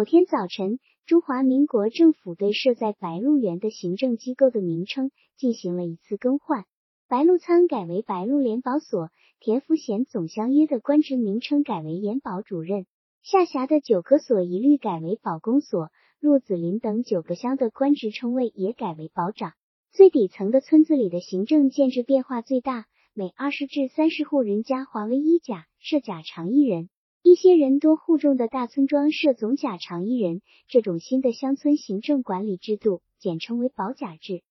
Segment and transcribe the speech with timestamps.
[0.00, 6.64] 某天早晨，中华民国政府对设在白鹿原的行政机构的名称进行了一次更换，
[7.06, 9.10] 白鹿仓改为白鹿联保所，
[9.40, 12.86] 田福贤总乡约的官职名称改为延保主任，
[13.22, 19.52] 下辖的九个所一律改为保公所，鹿子林等九个乡的官职称谓也改为保长。
[19.92, 26.88] 最底层的村子里的行政建制变化最大，每二十至三十户人家划为一甲，设甲长一人。
[27.22, 34.42] 一些人多户众的大村庄设总甲长一人，这种新的乡村行政管理制度简称为保甲制。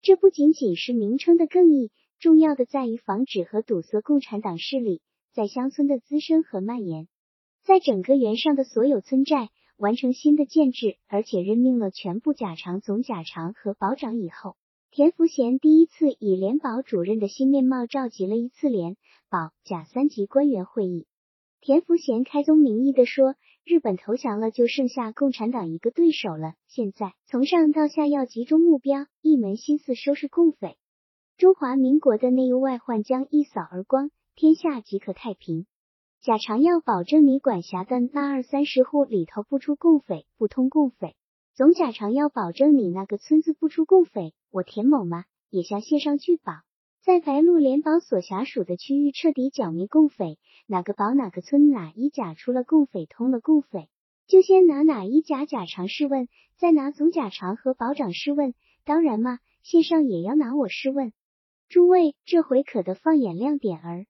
[0.00, 5.02] 这不仅仅是名称的更易，重要的在于防止和堵塞共产党势力
[5.34, 7.08] 在乡村的滋生和蔓延。
[7.62, 14.56] 在整个原上的所有村寨完成新的建制，而且任命了全部甲长、总甲长和保长以后，
[14.90, 18.96] 田福贤第一次以联保主任的新面貌召集了一次联
[19.28, 21.06] 保甲三级官员会议。
[21.66, 26.52] 田福贤开宗明义的说：“日本投降了，就剩下共产党一个对手了。
[26.68, 30.76] 现在从上到下要集中目标，一门心思收拾共匪，
[31.38, 35.64] 中华民国的内忧外患将一扫而光，天下即可太平。
[36.20, 41.14] 贾长要保证你管辖的那二三十户里头不出共匪，不通共匪；
[41.54, 44.34] 总贾长要保证你那个村子不出共匪。
[44.50, 46.52] 我田某嘛，也向县上拒保。”
[47.04, 53.90] 在白鹿联保所辖属的区域彻底剿灭共匪，哪个保哪个村哪一甲出了共匪通了共匪，
[54.26, 58.54] 就先拿哪一甲甲长试问，再拿总甲长和保长试问。
[58.86, 61.12] 当然嘛，县上也要拿我试问。
[61.68, 64.06] 诸位，这回可得放眼亮点儿。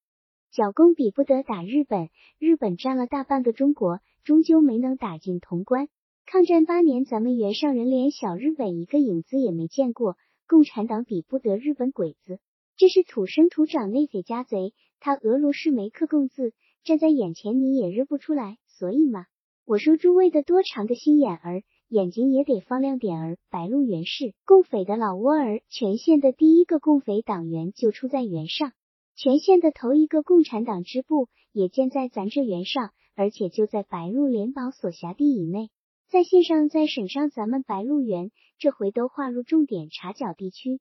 [0.52, 5.88] 剿共比不得打日本，日本占了大半个中国，终究没能打进潼关。
[6.26, 12.38] 抗战八年，咱们原上人连小日本一个影子也没见过，共产党比不得日本鬼子。
[12.76, 18.58] 这是土生土长内匪家贼，他俄罗斯没刻共字，站在眼前你也认不出来。
[18.66, 19.26] 所以嘛，
[19.64, 23.38] 我说诸位的多长个心眼儿，眼睛也得放亮点儿。
[23.48, 28.72] 白鹿原是共匪的老窝儿，全县的第一个共匪党员就出在原上，
[29.14, 35.70] 全县的头一个共产党支部也建在咱这原上，而且就在白鹿联保所辖地以内，
[36.08, 40.80] 在县上在省上，咱们白鹿原这回都划入重点查缴地区。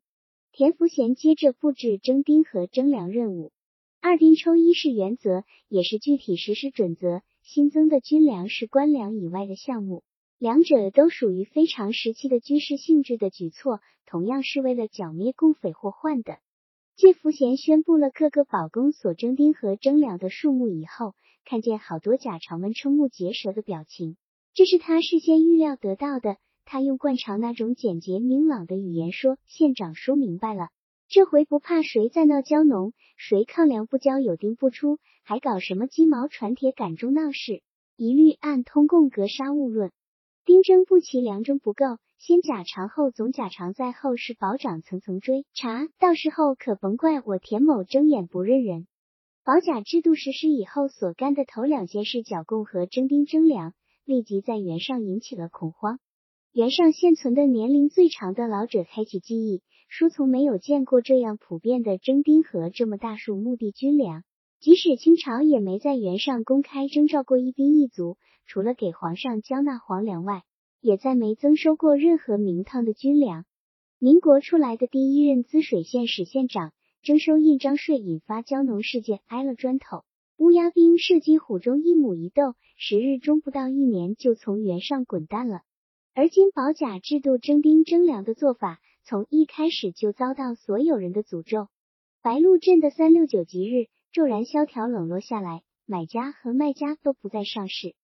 [0.55, 3.51] 田福贤接着布置征兵和征粮任务，
[3.99, 7.23] 二丁抽一是原则，也是具体实施准则。
[7.41, 10.03] 新增的军粮是官粮以外的项目，
[10.37, 16.37] 两者都属于非常时期的军事性质的举措，同样是为了剿灭共匪祸患的。
[16.95, 21.15] 季福贤宣布了各个保公所征兵和征粮的数目以后，
[21.45, 24.17] 看见好多假长们瞠目结舌的表情，
[24.53, 26.37] 这是他事先预料得到的。
[26.65, 30.69] 他用惯常那种简洁明朗的语言说：“县长说明白了，
[31.07, 37.61] 这回不怕谁再闹交农，谁抗粮不交有丁不出，还搞什么鸡毛传铁赶中闹事，
[37.95, 39.91] 一律按通共格杀勿论。
[40.45, 41.85] 丁征不齐，粮征不够，
[42.17, 48.87] 先甲长后总甲长在后是保长层层追查，到时候可甭怪我田某睁眼不认人。
[49.45, 53.73] 保甲制度实施以后所干的头两件事剿共和征兵征粮，
[54.05, 55.99] 立即在原上引起了恐慌。”
[56.53, 64.23] 原上现存的年龄最长的老者开启记忆，说从没有见过这样普遍的征兵和这么大数目的军粮。
[64.59, 70.43] 即使清朝也没在原上公开征召过一兵一卒，除了给皇上交纳皇粮外，
[70.79, 73.45] 也再没增收过任何名堂的军粮。
[73.97, 76.71] 民国出来的第一任滋水县史县长
[77.01, 80.03] 征收印章税，引发交农事件，挨了砖头。
[80.37, 85.61] 乌鸦兵射击虎中一母一斗，十日中不到一年就从原上滚蛋了。
[86.15, 91.69] 而今保甲制度征兵征粮的做法，从一开始就遭到所有人的诅咒。
[92.21, 97.95] 白鹿镇的三六九吉日骤然萧条冷落下来，买家和卖家都不再上市。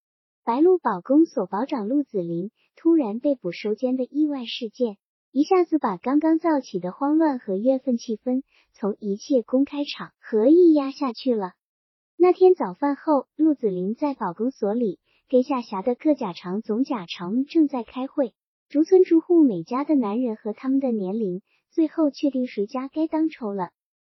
[0.44, 4.97] 白鹿保公所保长陆子霖突然被捕收监的意外事件，
[5.31, 8.41] 一下子把刚刚造起的慌乱和怨愤气氛，
[8.74, 11.52] 从一切公开场合一压下去了。
[12.18, 15.00] 那天早饭后，陆子霖在保公所里。
[15.29, 18.34] 给下辖的各甲长、总甲长正在开会，
[18.67, 23.70] 逐村逐户每家的男人和他们的年龄，最后确定谁家该当抽了。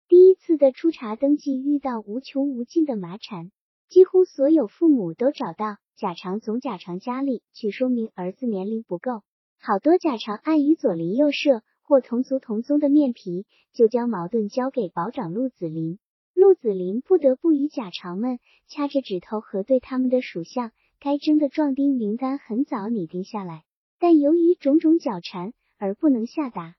[0.09, 3.53] 第一次的初查登记遇到无穷无尽的麻缠，
[3.89, 9.23] 几乎所有父母都找到甲长、总甲长家里去说明儿子年龄不够。
[9.61, 16.01] 好多甲长碍于左邻右舍或同族同宗的面皮，就将矛盾交给保长陆子霖。
[16.35, 20.73] 陆子霖不得不与甲长们掐着指头核对他们的属相。
[21.05, 23.65] 该征的壮丁名单很早拟定下来，
[23.99, 26.77] 但由于种种绞缠而不能下达。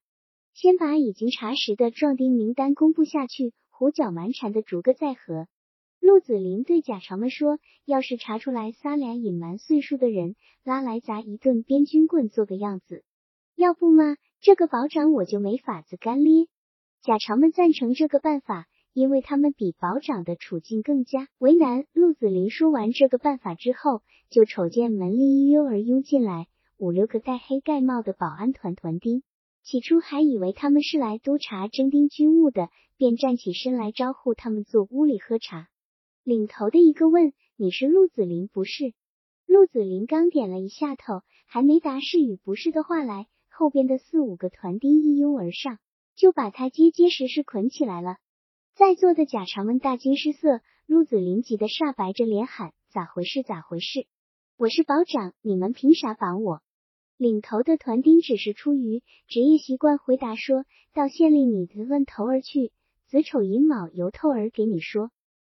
[0.56, 5.46] 先把已经查实的壮丁名单公布下去，胡搅蛮缠的逐个再核。
[6.00, 13.04] 陆子霖对贾长们说：“要是查出来仨俩隐瞒岁数的人，拉来砸一顿边军棍，做个样子。
[13.56, 16.48] 要不嘛，这个保长我就没法子干咧。”
[17.06, 21.86] 贾长们赞成这个办法，因为他们比保长的处境更加为难。
[21.92, 26.48] 陆子霖说完这个办法之后，就瞅见门里一拥而拥进来
[26.78, 29.22] 五六个戴黑盖帽的保安团团丁，
[29.64, 35.68] 起初还以为他们是来督察征兵军务的，便站起身来招呼他们坐屋里喝茶。
[36.24, 38.94] 领头的一个问：“你是陆子霖不是？”
[39.46, 45.80] 陆子霖刚点了一下头，还没答是与不是的话来，后边的四五个团丁一拥而上，
[46.16, 48.16] 就把他结结实实捆起来了。
[48.76, 53.42] 在座的贾长们大惊失色，陆子霖急得煞白着脸喊：“咋回事？
[53.42, 54.06] 咋回事？
[54.58, 56.62] 我是保长，你们凭啥绑我？”
[57.16, 62.74] 领头的团丁只是出于职业习惯回答说：“到县里你问头儿去，
[63.08, 65.10] 子丑寅卯由头儿给你说。”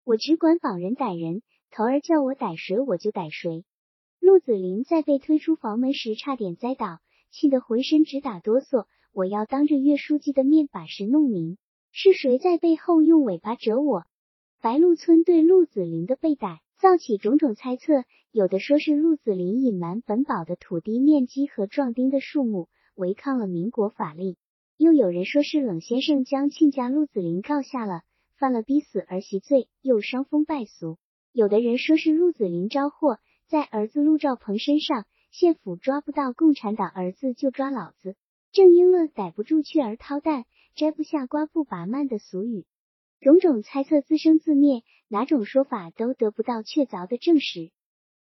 [0.05, 1.41] 我只管绑人逮人，
[1.71, 3.65] 头儿叫我逮谁我就逮谁。
[4.21, 6.99] 陆子霖在被推出房门时差点栽倒，
[7.31, 8.85] 气得浑身直打哆嗦。
[9.15, 11.57] 我要当着岳书记的面把事弄明，
[11.99, 14.05] 是谁在背后用尾巴折我？
[14.61, 24.35] 白鹿村对陆子霖的被逮造起种种猜测，有的说是陆子霖隐瞒本堡的土地面积和壮丁的数目，违抗了民国法令；
[24.77, 28.03] 又有人说是冷先生将亲家陆子霖告下了。
[28.37, 30.99] 犯了逼死儿媳罪，又伤风败俗。
[31.33, 38.17] 有的人说是陆子霖招祸，在儿子陆兆鹏身上，县府抓不到共产党儿子就抓老子。
[38.53, 40.45] 正因了逮不住雀儿掏蛋，
[40.77, 42.67] 摘不下瓜不拔蔓的俗语。
[43.19, 47.71] 种种猜测自生自灭，哪种说法都得不到确凿的证实。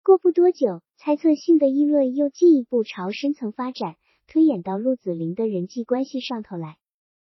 [0.01, 6.77] 过不多久，猜测性的议论又进一步朝深层发展，推演到陆子霖的人际关系上头来。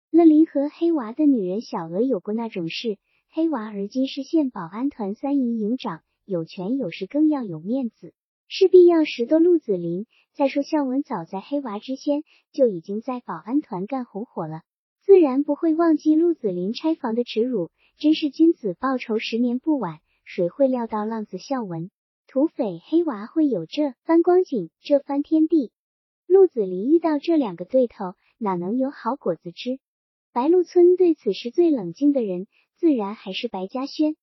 [0.09, 2.97] 乐林和黑娃的女人小娥有过那种事，
[3.29, 8.13] 黑娃而今是县保安团三营营长，有权有势，更要有面子，
[8.47, 10.05] 势必要识得陆子霖。
[10.33, 12.23] 再说孝文早在黑娃之先
[12.53, 14.61] 就已经在保安团干红火了，
[15.05, 17.69] 自然不会忘记陆子霖拆房的耻辱。
[17.99, 19.99] 真是君子报仇，十年不晚。
[20.23, 21.91] 谁会料到浪子孝文、
[22.25, 25.71] 土匪黑娃会有这番光景，这番天地？
[26.25, 29.77] 陆子霖遇到这两个对头，哪能有好果子吃？
[30.33, 34.15] 白鹿村对此事最冷静的人，自然还是白嘉轩。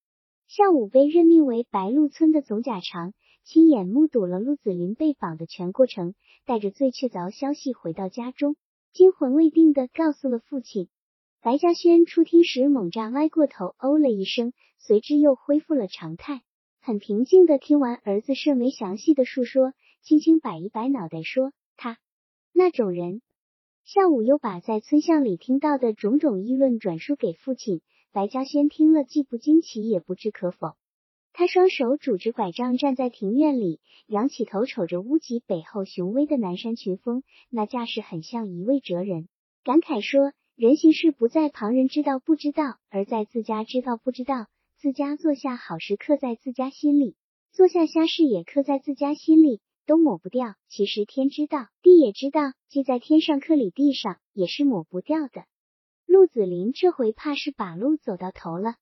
[0.49, 3.15] 下午被任命为白鹿村的总甲长，
[3.45, 8.57] 亲眼目睹了陆子霖被绑的全过程，带着最确凿消息回到家中，
[8.93, 10.89] 惊魂未定的告诉了父亲。
[11.41, 16.43] 白嘉轩初听时猛炸歪过头，哦了一声，随之又恢复了常态，
[16.79, 19.73] 很平静的听完儿子甚为详细的述说，
[20.03, 21.99] 轻轻摆一摆脑袋说：“他
[22.53, 23.23] 那种人。”
[23.83, 27.81] 下午又把在村巷里听到的种种议论转述给父亲
[28.13, 30.77] 白嘉轩听了，既不惊奇也不置可否。
[31.35, 39.29] 他双手拄着拐杖站在庭院里，仰起头瞅着屋脊北后雄威的南山群峰，那架势很像一位哲人，
[39.65, 44.47] 感慨说：“人行事不在旁人知道不知道，而在自家知道不知道。
[44.79, 47.17] 自家做下好事刻在自家心里，
[47.51, 55.45] 做下瞎事也刻在自家心里。”都抹不掉，其实天知道，地也知道，记在天上刻里地上，也是抹不掉的。
[56.07, 58.77] 陆子霖这回怕是把路走到头了。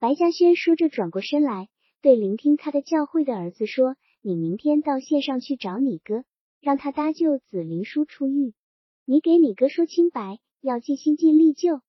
[0.00, 1.68] 白嘉轩说着，转过身来，
[2.02, 6.24] 对聆听他的教诲的儿子说：“你明天到县上去找你哥，
[6.62, 8.54] 让他搭救子林叔出狱。
[9.04, 11.82] 你给你哥说清白，要尽心尽力救。”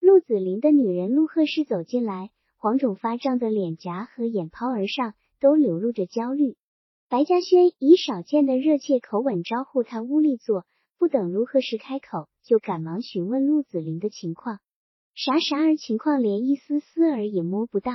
[0.00, 6.56] 陆子霖的女人陆鹤氏走进来，黄肿发胀的脸颊和眼泡儿上都流露着焦虑。
[7.08, 10.66] 白嘉轩以少见的热切口吻招呼他屋里坐，
[10.98, 14.58] 不等陆鹤氏开口，就赶忙询问陆子霖的情况。
[15.14, 17.92] 啥啥儿情况，连一丝丝儿也摸不到。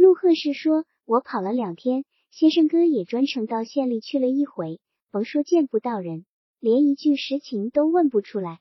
[0.00, 4.80] 陆鹤是说：“我跑了两天，先生哥也专程到县里去了一回，
[5.10, 6.24] 甭说见不到人，
[6.58, 8.60] 连一句实情都问不出来。”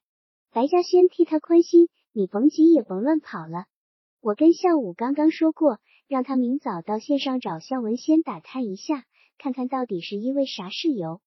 [0.52, 3.68] 白嘉轩替他宽心：“你甭急，也甭乱跑了。
[4.20, 5.80] 我跟孝武刚刚说过，
[6.10, 9.06] 让他明早到县上找孝文，先打探一下。”
[9.40, 11.22] 看看到底是因为啥事由，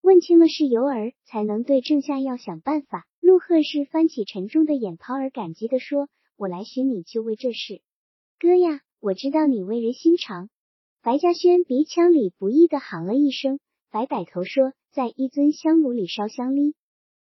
[0.00, 3.04] 问清了事由儿，才能对郑下药想办法。
[3.18, 6.08] 陆鹤是翻起沉重的眼泡儿，感激的说
[6.38, 7.82] ：“我来寻你就为这事，
[8.38, 10.48] 哥呀，我知道你为人心肠。”
[11.02, 13.60] 白嘉轩鼻腔里不易的喊了一声，
[13.90, 16.74] 摆摆头说：“在一尊香炉里烧香哩，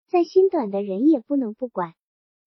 [0.09, 1.95] 在心短的人也不能不管。”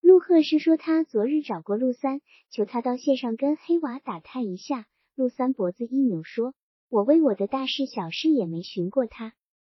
[0.00, 2.20] 陆鹤是说：“他昨日找过陆三，
[2.50, 6.54] 求他到县上跟黑娃打探一下。”陆三脖子一扭说。
[6.90, 9.34] 我为我的大事小事也没寻过他，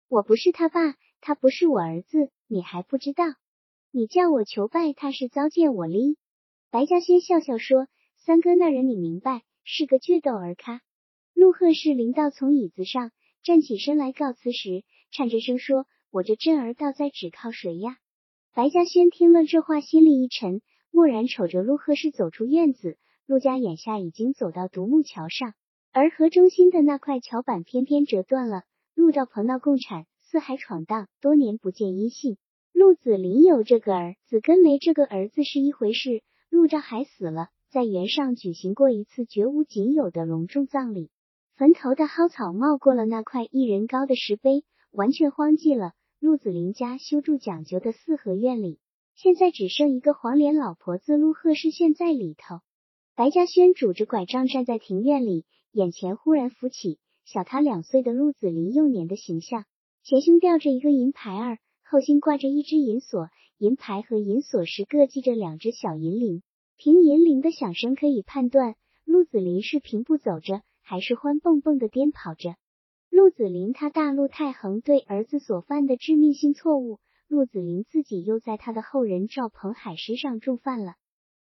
[0.09, 3.23] 我不是他爸，他不是我儿子，你还不知道？
[3.89, 6.17] 你叫我求拜他是糟践我哩？
[6.69, 7.87] 白嘉轩笑笑说
[8.29, 10.81] ：“三哥那人你明白，是个倔斗儿咖。
[11.33, 13.09] 陆鹤是临到从椅子上
[13.41, 17.97] 站起身来告辞时，颤着声说：“我这振儿倒在只靠谁呀？”
[18.53, 22.99] 白嘉轩听了这话，心里一沉，默然瞅着陆鹤是走出院子。
[23.25, 25.55] 陆家眼下已经走到独木桥上，
[25.91, 28.61] 而河中心的那块桥板偏偏折断了。
[28.93, 32.37] 陆兆鹏闹共产，四海闯荡，多年不见音信。
[32.73, 36.21] 陆子霖有这个儿子，跟没这个儿子是一回事。
[36.51, 41.11] 陆兆海死了，在原上举行过一次绝无仅有的隆重葬礼。
[41.55, 45.91] 坟头的蒿草冒过了那块一人高的石碑，完全荒寂了。
[46.19, 48.79] 陆子霖家修筑讲究的四合院里，
[49.13, 52.61] 现在只剩一个黄脸老婆子陆贺氏陷在里头。
[53.15, 59.65] 白嘉轩拄着拐杖站在庭院里，眼前忽然浮起小他两岁的陆子霖幼年的形象，
[60.03, 66.41] 前胸吊着一个银牌儿，后心挂着一只银锁，银牌和银锁是各系着两只小银铃。
[66.81, 70.61] 凭银铃的响声可以判断，陆子霖是平步走着。
[70.81, 72.55] 还是欢蹦蹦的颠跑着。
[73.09, 80.93] 陆子霖他大陆太衡对儿子所犯的致命性错误，陆子霖自己又在他的后人赵鹏海身上重犯了。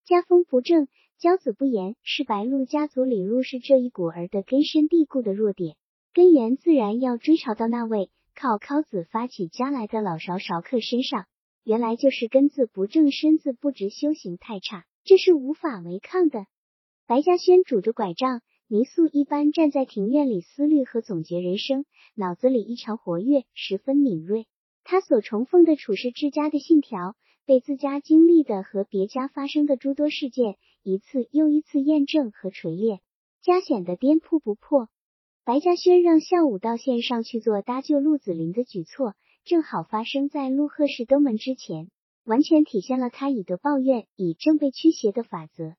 [0.03, 0.87] 家风不正，
[1.19, 5.77] 教子不严，是白鹿家族里陆氏这一股儿的根深蒂固的弱点，
[6.11, 11.27] 根源自然要追查到那位靠靠子发起家来的老勺勺客身上。
[11.63, 16.45] 原来就是根子不正，身子不直，修行太差，这是无法违抗的。
[17.07, 18.43] 白嘉轩拄着拐杖。
[18.67, 24.45] 泥塑一般站在庭院里思虑和总结人生，脑子里异常活跃，十分敏锐。
[24.83, 27.15] 他所崇奉的处世之家的信条，
[27.47, 32.99] 被自家经历的和别家发生的诸多事件一次又一次验证和锤炼，
[33.41, 34.89] 家显得颠扑不破。
[35.43, 41.89] 白嘉轩让孝武到县上去做搭救陆子霖的举措，正好发生在陆贺氏登门之前，
[42.29, 45.73] 完全体现了他以德报怨、以正被驱邪的法则。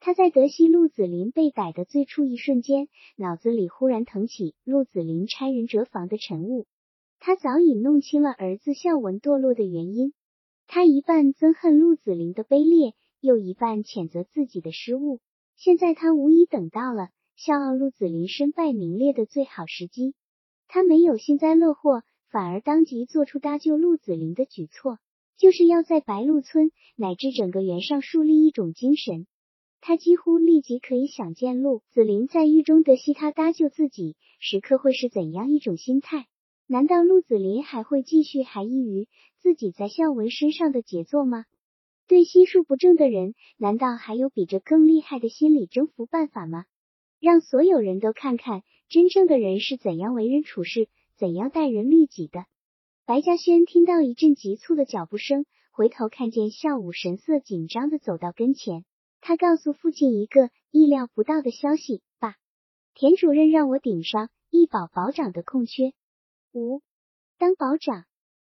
[0.00, 6.66] 他在德西陆子霖被逮的最初一瞬间，脑子里忽然腾起陆子霖差人折房的晨雾。
[7.20, 10.12] 他早已弄清了儿子孝文堕落的原因。
[10.66, 15.20] 他一半憎恨陆子霖的卑劣，又一半谴责自己的失误。
[15.54, 20.16] 现在他无疑等到了笑傲陆子霖身败名裂的最好时机。
[20.66, 24.98] 他没有幸灾乐祸，反而当即做出搭救陆子霖的举措，
[25.36, 29.26] 就是要在白鹿村乃至整个原上树立一种精神。
[29.80, 36.26] 他几乎立即可以想见陆子霖在狱中得悉他搭救自己时刻会是怎样一种心态。
[36.66, 41.44] 难道陆子霖还会继续含意于自己在孝文身上的杰作吗？
[42.06, 46.64] 对心术不正的人，难道还有比这更厉害的心理征服办法吗？
[47.20, 52.46] 让所有人都看看真正的人是怎样为人处事、怎样待人律己的。
[53.06, 58.86] 白嘉轩听到一阵急促的脚步声，回头看见孝武神色紧张的走到跟前。
[59.20, 62.36] 他告诉父亲一个意料不到的消息：爸，
[62.94, 65.92] 田主任让我顶上一保保长的空缺。
[66.54, 66.80] 五，
[67.36, 68.06] 当保长。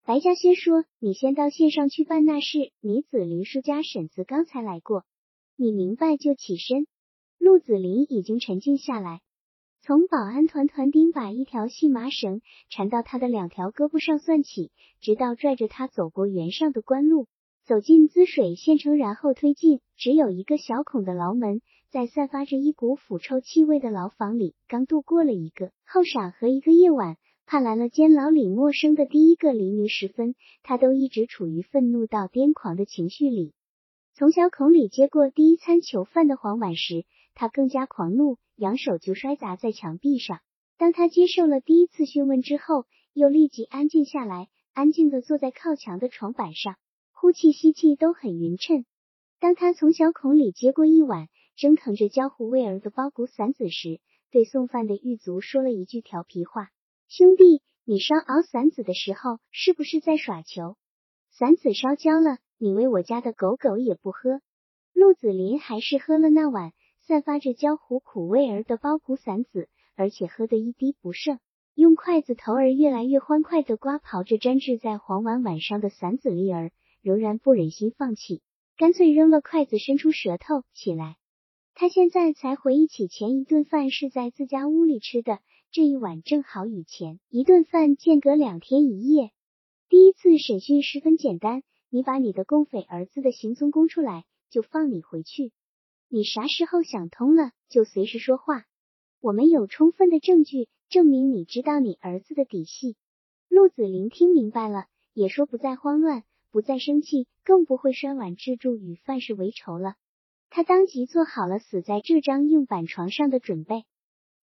[0.06, 2.72] 白嘉轩说：“你先到县上去办那事。
[2.80, 5.04] 你子林叔家婶子刚才来过，
[5.56, 6.86] 你明白就起身。”
[7.36, 9.20] 陆子霖已经沉静下来，
[9.88, 17.26] 从保安团团丁把一条细麻绳缠到他的两条胳膊上算起，直到拽着他走过原上的官路。
[17.64, 27.16] 走进滋水县城，然后推进只有一个小孔的牢门，在散发着一股腐臭气味的牢房里，刚度过了一个后晌和一个夜晚，
[27.46, 33.54] 盼来了监牢里陌生的第一个黎明时分，他都一直处于愤怒到癫狂的情绪里。
[34.12, 40.40] 从小孔里接过第一餐囚犯的黄碗时，他更加狂怒，扬手就摔砸在墙壁上。
[40.76, 46.76] 当他接受了第一次讯问之后，又立即安静下来，安静的坐在靠墙的床板上。
[47.12, 48.84] 呼气吸气都很匀称。
[49.40, 54.00] 当他从小孔里接过一碗蒸腾着焦糊味儿的包谷散子时，
[54.30, 56.68] 对送饭的狱卒说了一句调皮话
[57.08, 60.76] ：“兄弟，你烧熬散子的时候是不是在耍球？
[61.30, 64.40] 散子烧焦了，你喂我家的狗狗也不喝。”
[64.94, 66.72] 陆子霖还是喝了那碗
[67.08, 71.38] 散发着焦糊苦味儿的包谷散子，而且喝得一滴不剩，
[71.74, 76.70] 用筷子头儿越来越欢快地刮刨着粘滞在黄碗碗上的散子粒儿。
[77.00, 78.42] 仍然不忍心放弃，
[78.76, 81.16] 干脆扔了筷子，伸出舌头起来。
[81.74, 85.38] 他现在才回忆起前一顿饭是在自家屋里吃的，
[85.70, 89.30] 这一碗正好与前一顿饭间隔两天一夜。
[89.88, 95.52] 第一次审讯十分简单，你把你的共匪儿子的行踪供出来，就放你回去。
[96.10, 98.64] 你啥时候想通了，就随时说话。
[99.20, 102.96] 我们有充分的证据证明你知道你儿子的底细。
[103.48, 106.24] 陆子霖听明白了，也说不再慌乱。
[106.50, 109.96] 不再生气，更不会摔碗制住与范氏为仇了。
[110.48, 113.84] 他当即做好了死在这张硬板床上的准备。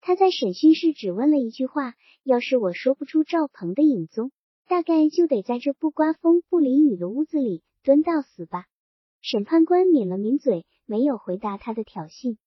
[0.02, 4.32] 他在审讯室只问了一句话：“要是我说不出赵鹏的影踪，
[4.68, 8.66] 大概就得在这不刮风不淋雨的屋子里蹲到死吧。”
[9.28, 12.38] 审判官抿了抿嘴，没有回答他的挑衅。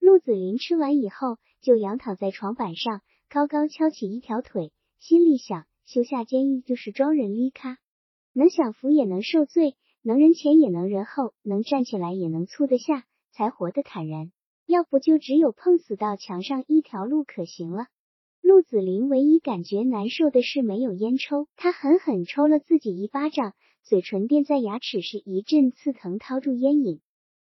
[0.00, 7.78] 陆子霖吃完以后，就仰躺在床板上，高高翘起一条腿，心里想：修下监狱就是装人离咖，
[8.32, 14.32] 能享福也能受罪，能人前也能人后，能站起来也能粗得下，才活得坦然。
[14.66, 17.86] 要不就只有碰死到墙上一条路可行了。
[18.42, 27.02] 陆子霖唯一感觉难受的是没有烟抽，他狠狠抽了自己一巴掌，嘴唇垫在牙齿时一阵刺疼，掏出烟瘾。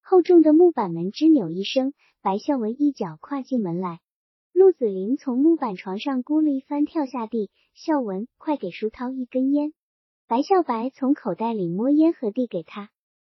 [0.02, 4.00] 厚重的木板门吱扭一声，白孝文一脚跨进门来。
[4.52, 9.73] 陆子霖从木板床上咕噜一翻跳下地，孝文，快给书涛一根烟。
[10.26, 12.90] 白孝白从口袋里摸烟盒递给他。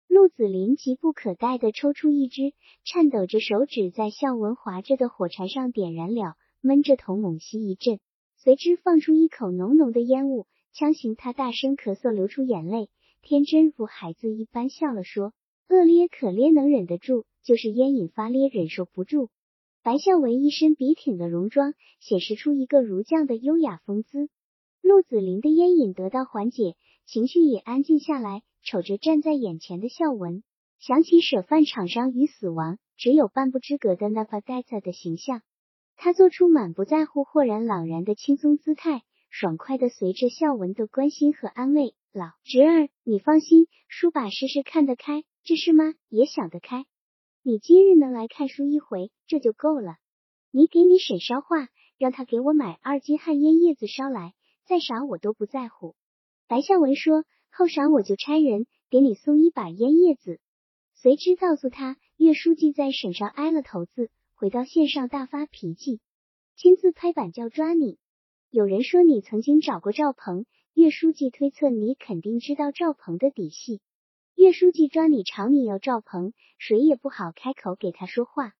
[0.06, 2.52] 陆子霖急不可待地抽出一支，
[2.84, 8.00] 颤抖着手指在孝文划着的火柴上点燃了，闷着头猛吸一阵，
[8.36, 12.88] 随之放出一口浓浓的烟雾，强行他大声咳嗽，流出眼泪，
[13.20, 15.32] 天真如孩子一般笑了，说
[15.68, 19.28] ：“恶劣可烈能忍得住，就是烟瘾发烈忍受不住。”
[19.84, 24.28] 白孝文一身笔挺的戎装，显示出一个儒将的优雅风姿。
[24.80, 28.42] 陆子霖的烟瘾得到缓解，情绪也安静下来。
[28.64, 30.44] 瞅着站在眼前的孝文，
[30.78, 35.42] 想起舍饭场上与死亡只有半步之隔的那把盖子的形象，
[35.96, 39.02] 他做出满不在乎、豁然朗然的轻松姿态，
[39.34, 46.84] 爽快的随着孝文的关心和安慰：“老侄儿，你放心，叔把事事看得开，这事吗也想得开。
[47.42, 49.96] 你今日能来看书一回，这就够了。
[50.50, 54.34] 你给你婶捎话，让他给我买二斤旱烟叶子捎来，
[54.66, 55.96] 再少我都不在乎。”
[56.46, 57.24] 白孝文说。
[57.54, 60.40] 后晌我就差人给你送一把烟叶子，
[60.94, 66.00] 随之告诉他，岳书记在省上挨了头子，回到县上大发脾气，
[66.56, 67.98] 亲自拍板叫抓你。
[68.52, 70.44] 有人说你曾经找过赵鹏，
[70.74, 73.80] 岳书记推测你肯定知道赵鹏的底细。
[74.34, 78.52] 岳书记抓你吵你要赵鹏，谁也不好开口给他说话。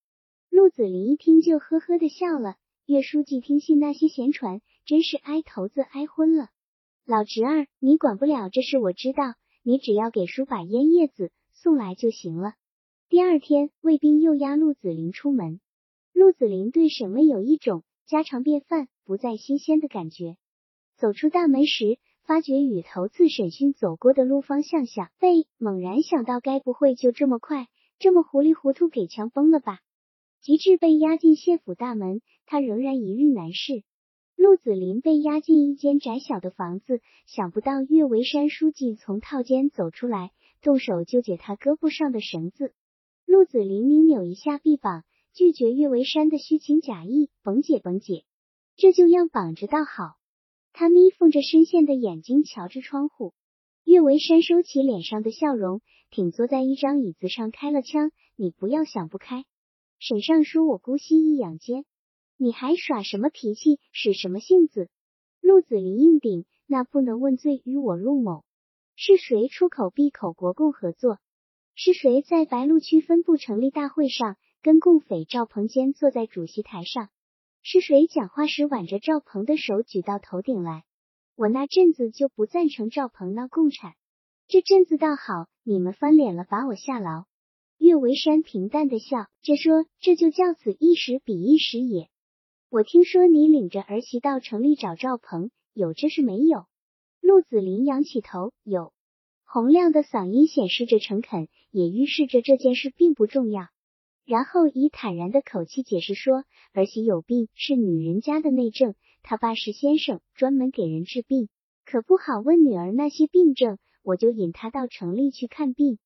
[0.48, 2.56] 陆子霖一听就呵呵的笑了。
[2.86, 6.48] 岳书记听信那些闲传，真是挨头子挨昏了。
[7.04, 9.34] 老侄儿，你管不了这事，我知道。
[9.62, 12.54] 你只要给叔把烟叶子送来就行了。
[13.10, 15.60] 第二天，卫兵又押陆子霖出门。
[16.14, 20.36] 陆子霖对审问有一种家常便饭、不再新鲜的感觉。
[20.96, 27.66] 走出大门时，发觉与头次审讯走过的路方向相背，猛然想到，该不会就这么快、
[27.98, 29.80] 这么糊里糊涂给枪崩了吧？
[30.40, 33.82] 及至被押进县府大门，他仍然一虑难事。
[34.36, 42.74] 陆子霖被押进一间窄小的房子，想不到岳维山书记从套间走出来，动手就解他胳膊上的绳子。
[43.24, 48.24] 陆子霖拧扭一下臂膀，拒绝岳维山的虚情假意，甭解甭解，
[48.76, 50.16] 这就样绑着倒好。
[50.74, 53.32] 他眯缝着深陷的眼睛，瞧着窗户。
[53.82, 59.44] 岳维山收起脸上的笑容，挺坐在一张椅子上，开了枪：“你不要想不开。
[59.98, 61.86] 沈尚书，我姑息一养奸。”
[62.36, 64.90] 你还耍什么脾气，使什么性子？
[65.40, 68.44] 陆子霖硬顶，那不能问罪于我陆某。
[68.96, 71.18] 是谁出口闭口国共合作？
[71.74, 77.08] 是谁在白鹿区分部成立大会上跟共匪赵鹏坚坐在主席台上？
[77.62, 80.84] 是谁讲话时挽着赵鹏的手举到头顶来？
[81.34, 83.94] 我那阵子就不赞成赵鹏闹共产，
[84.46, 87.24] 这阵子倒好，你们翻脸了，把我下牢。
[87.76, 92.08] 岳维山平淡的笑着说：“这就叫此一时彼一时也。”
[92.70, 96.66] 我听说你领着儿媳到城里找赵鹏，有这事没有？
[97.20, 98.92] 陆子霖仰起头，有。
[99.44, 103.66] 洪亮的嗓音显示着诚恳，也预示着这件事并不重要。
[104.24, 111.48] 然后以坦然的口气解释说，儿媳有病，是女人家的内政，他爸是先生，专门给人治病，
[111.84, 115.98] 可不好问女儿那些病症，我就引她到城里去看病。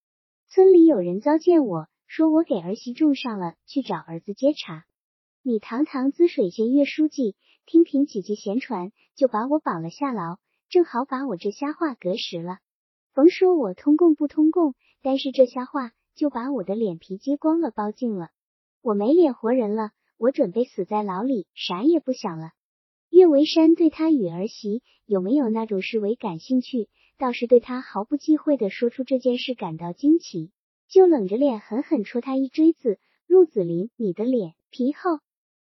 [0.48, 4.84] 村里有人糟践我，说我给儿媳种上了，去找儿子接茬。
[5.42, 12.58] 你堂堂滋水县岳书记，听凭几句闲传就把我绑了下牢，正好把我这瞎话隔实了。
[13.12, 18.30] 甭说我通共不通共，但是这瞎话就把我的脸皮揭光了，包净了。
[18.82, 22.50] 我没脸活人了，我准备死在牢里，啥也不想了。
[23.10, 30.50] 岳维山对他与儿媳有没有那种视为感兴趣，倒是对他毫不忌讳的说出这件事感到惊奇，
[30.88, 32.98] 就冷着脸狠狠戳他一锥子。
[33.26, 35.18] 陆子霖，你的脸皮厚。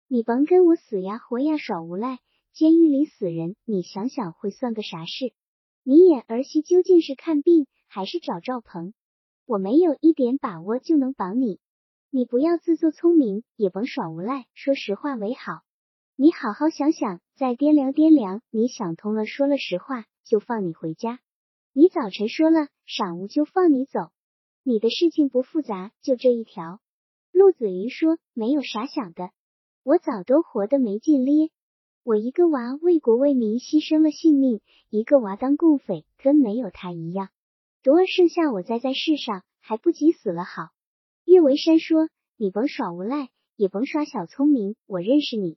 [0.09, 2.21] 你甭跟我死呀活呀耍无赖，
[2.53, 5.33] 监狱里死人，你想想会算个啥事？
[5.83, 8.93] 你演儿媳究竟是看病还是找赵鹏？
[9.47, 11.61] 我没有一点把握就能绑你。
[12.11, 15.61] 你不要自作聪明，也甭耍无赖，说实话为好。
[16.17, 18.43] 你好好想想，再掂量掂量。
[18.51, 21.21] 你想通了，说了实话，就放你回家。
[21.73, 24.11] 你早晨说了，晌午就放你走。
[24.65, 26.81] 你的事情不复杂，就这一条。
[27.31, 29.31] 陆子瑜说：“没有啥想的，
[29.85, 31.51] 我早都活得没劲咧。
[32.03, 37.29] 我一个娃为国为民牺牲了性命，一个娃当共匪，跟没有他一样。
[37.87, 40.71] 多儿剩下我再在世上，还不及死了好。”
[41.25, 45.57] 岳维山说：“你甭耍无赖，也甭耍小聪明，我认识你。”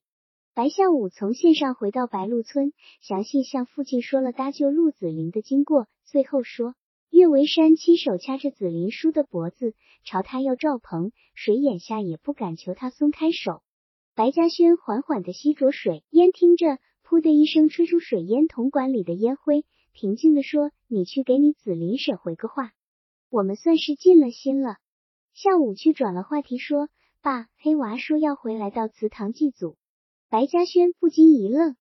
[0.54, 6.76] 白孝武从县上回到白鹿村，详细向父亲说了搭救陆子霖的经过，最后说。
[7.10, 13.64] 岳维山亲手掐着子林叔的脖子，朝他要赵鹏，谁眼下也不敢求他松开手。
[14.14, 22.72] 白嘉轩缓缓的吸着水烟，听着，噗的一声吹出水烟铜管里的烟灰，平静的说：“你去给你子林婶回个话，
[23.30, 24.78] 我们算是尽了心了。”
[25.34, 26.90] 下午去转了话题说
[27.22, 29.78] ：“爸，黑娃说要回来到祠堂祭祖。”
[30.30, 31.76] 白嘉轩不禁一愣。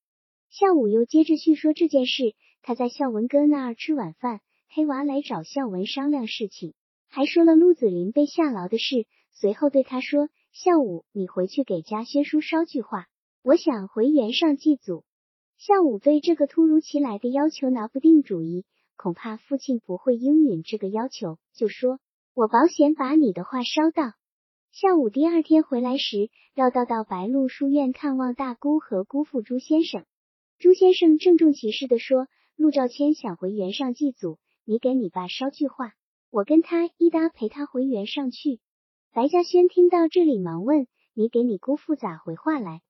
[0.49, 4.41] 下午又接着叙说这件事，他在孝文哥那儿吃晚饭。
[4.71, 6.75] 黑娃来找孝文商量事情，
[7.09, 9.07] 还说了陆子霖被下牢的事。
[9.33, 13.07] 随后对他说：“孝武，你回去给家轩叔捎句话，
[13.43, 15.05] 我想回原上祭祖。”
[15.59, 18.65] 孝武对这个突如其来的要求拿不定主意，
[18.97, 21.99] 恐怕父亲不会应允这个要求，就说
[22.33, 24.13] ：“我保险把你的话捎到。”
[24.71, 30.05] 孝武第二天回来时，绕道到白鹿书院看望大姑和姑父朱先生。
[30.61, 35.93] 朱先生郑重其事地说：“陆兆谦想回原上祭祖。”你给你爸捎句话，
[36.31, 38.61] 我跟他一搭陪他回原上去。
[39.13, 42.81] 白嘉轩听到这里，忙问：“你给你姑父咋回话来？”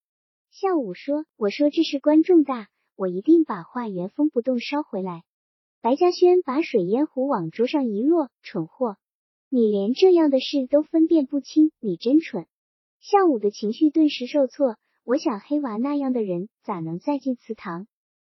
[0.50, 5.22] 孝武说：“我说这事关重大，我一定把话原封不动捎回来。”
[5.80, 8.96] 白嘉轩把水烟壶往桌上一落：“蠢货，
[9.48, 12.46] 你连这样的事都分辨不清，你真蠢。”
[13.00, 14.76] 孝武的情绪顿时受挫。
[15.04, 17.87] 我想黑娃那样的人咋能再进祠堂？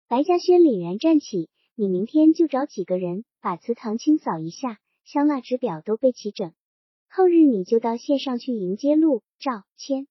[0.08, 1.50] 白嘉轩凛然站起。
[1.78, 6.54] 你明天就找几个人把祠堂清扫一下，香蜡纸表都备齐整。
[7.10, 10.08] 后日你就到县上去迎接陆兆谦，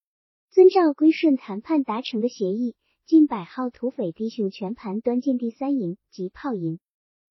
[0.55, 6.79] 遵照归顺谈判达成的协议，近百号土匪弟兄全盘端进第三营及炮营。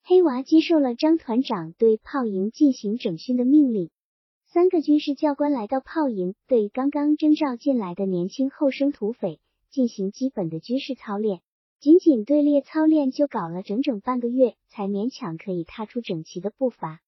[0.03, 3.89] 黑娃接受了张团长对炮营进行整训的命令。
[4.45, 11.39] 三个军事教官来到炮营，对刚刚征召进来的年轻后生土匪进行基本的军事操练。
[11.79, 16.99] 仅仅队列操练就搞了整整半个月，才勉强可以踏出整齐的步伐。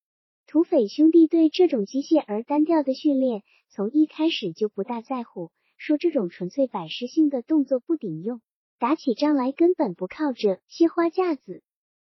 [0.48, 8.42] 土匪兄弟对这种机械而单调的训练，从一开始就不大在乎，说这种纯粹摆设性的动作不顶用，
[8.80, 11.62] 打起仗来根本不靠这些花架子。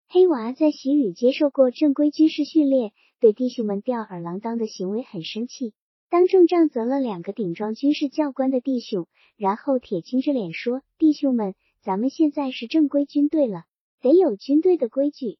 [0.08, 5.74] 黑娃在习旅接受过正规军事训练，对弟兄们吊儿郎当的行为很生气，
[6.08, 13.64] 当众杖责了两个顶撞军事教官的弟兄，然后铁青着脸说：“弟兄们。”咱们现在是正规军队了，
[14.02, 15.38] 得有军队的规矩。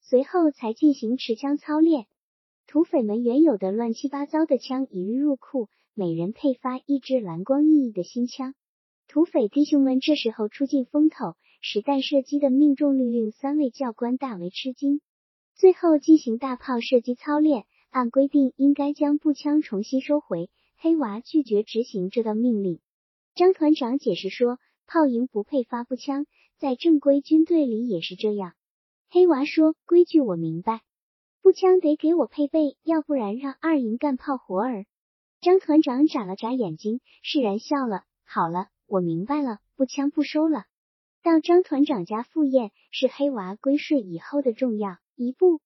[0.00, 2.06] 随后才进行持枪操练。
[2.66, 8.54] 土匪们原有的乱七八糟的枪一律入库，每人配发一支蓝光熠熠的新枪。
[9.06, 15.00] 土匪弟兄们这时候出尽风头，实弹射击的命中率令三位教官大为吃惊。
[15.54, 20.50] 最后进行大炮射击操练，按规定应该将步枪重新收回。
[20.76, 22.80] 黑娃拒绝执行这道命令。
[23.34, 24.58] 张团长解释说。
[24.86, 26.26] 炮营不配发步枪，
[26.58, 28.52] 在正规军队里也是这样。
[29.08, 30.82] 黑娃说：“规矩我明白，
[31.40, 34.84] 步枪得给我配备，要不然让二营干炮活儿。”
[35.44, 40.64] 张团长眨了眨眼睛，释然笑了：“好了，我明白了，步枪不收了。”
[41.22, 45.60] 到张团长家赴宴，是黑娃归顺以后的重要一步。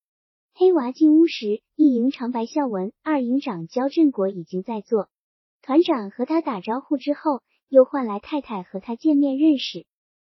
[0.53, 5.09] 黑娃进屋时，一营长白孝文、二营长焦振国已经在座。
[5.62, 7.43] 团长和他打招呼之后。
[7.71, 9.85] 又换来太太和他见面认识。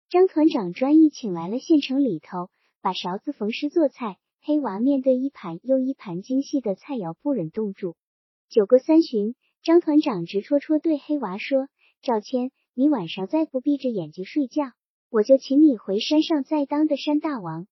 [0.09, 2.49] 张团长专意请来了县城里头，
[2.81, 4.17] 把勺子缝师做菜。
[4.41, 7.95] 黑娃面对一盘又一盘精细的菜肴，不忍动住。
[8.49, 11.67] 酒过三巡，张团长直戳戳对黑娃说
[12.01, 14.71] ：“赵谦，你晚上再不闭着眼睛睡觉，
[15.09, 17.67] 我就请你回山上再当的山大王。”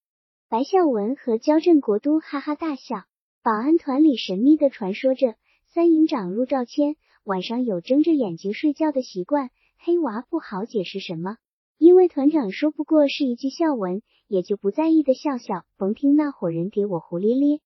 [0.50, 3.04] 白孝文和焦镇国都哈哈大笑。
[3.42, 5.36] 保安团里神秘的传说着，
[5.74, 6.98] 三营长陆兆谦。
[7.24, 11.38] 晚上有睁着眼睛睡觉的习惯，黑娃不好解释什么，
[11.78, 17.62] 因为团长说不过是一句笑文，也就不在意的笑笑，甭听那伙人给我胡咧咧。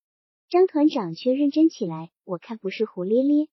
[0.50, 3.48] 张团长却认真起来，我看不是胡咧咧，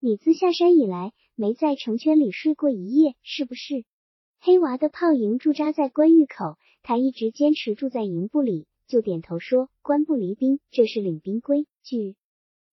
[0.00, 3.84] 你自下山以来没在城圈里睡过一夜，是不是？
[4.40, 12.16] 黑娃的炮营驻扎在关峪口，他一直坚持住在营部里，就点头说：官不离兵，这是领兵规矩。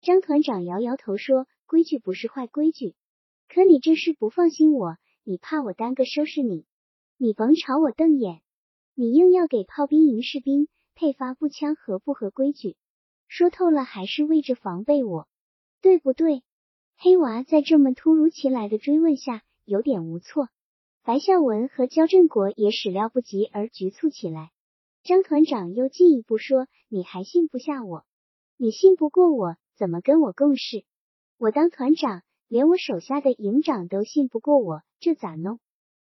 [0.00, 1.46] 张团长摇摇头说。
[1.68, 2.94] 规矩不是坏规矩。
[3.48, 6.64] 可你这是不放心我，你怕我耽搁收拾你，
[7.18, 8.40] 你甭朝我瞪眼。
[8.94, 12.76] 你硬要给炮兵营士兵配发步枪，合不合规矩？
[13.28, 15.28] 说透了还是为着防备我，
[15.80, 16.42] 对不对？
[16.96, 20.48] 黑娃在这么突如其来的追问下有点无措。
[21.02, 24.50] 白孝文和焦振国也始料不及而局促起来。
[25.04, 28.04] 张团长又进一步说：“你还信不下我？
[28.56, 30.84] 你信不过我，怎么跟我共事？
[31.38, 35.60] 我当团长，连我手下的营长都信不过我，这咋弄？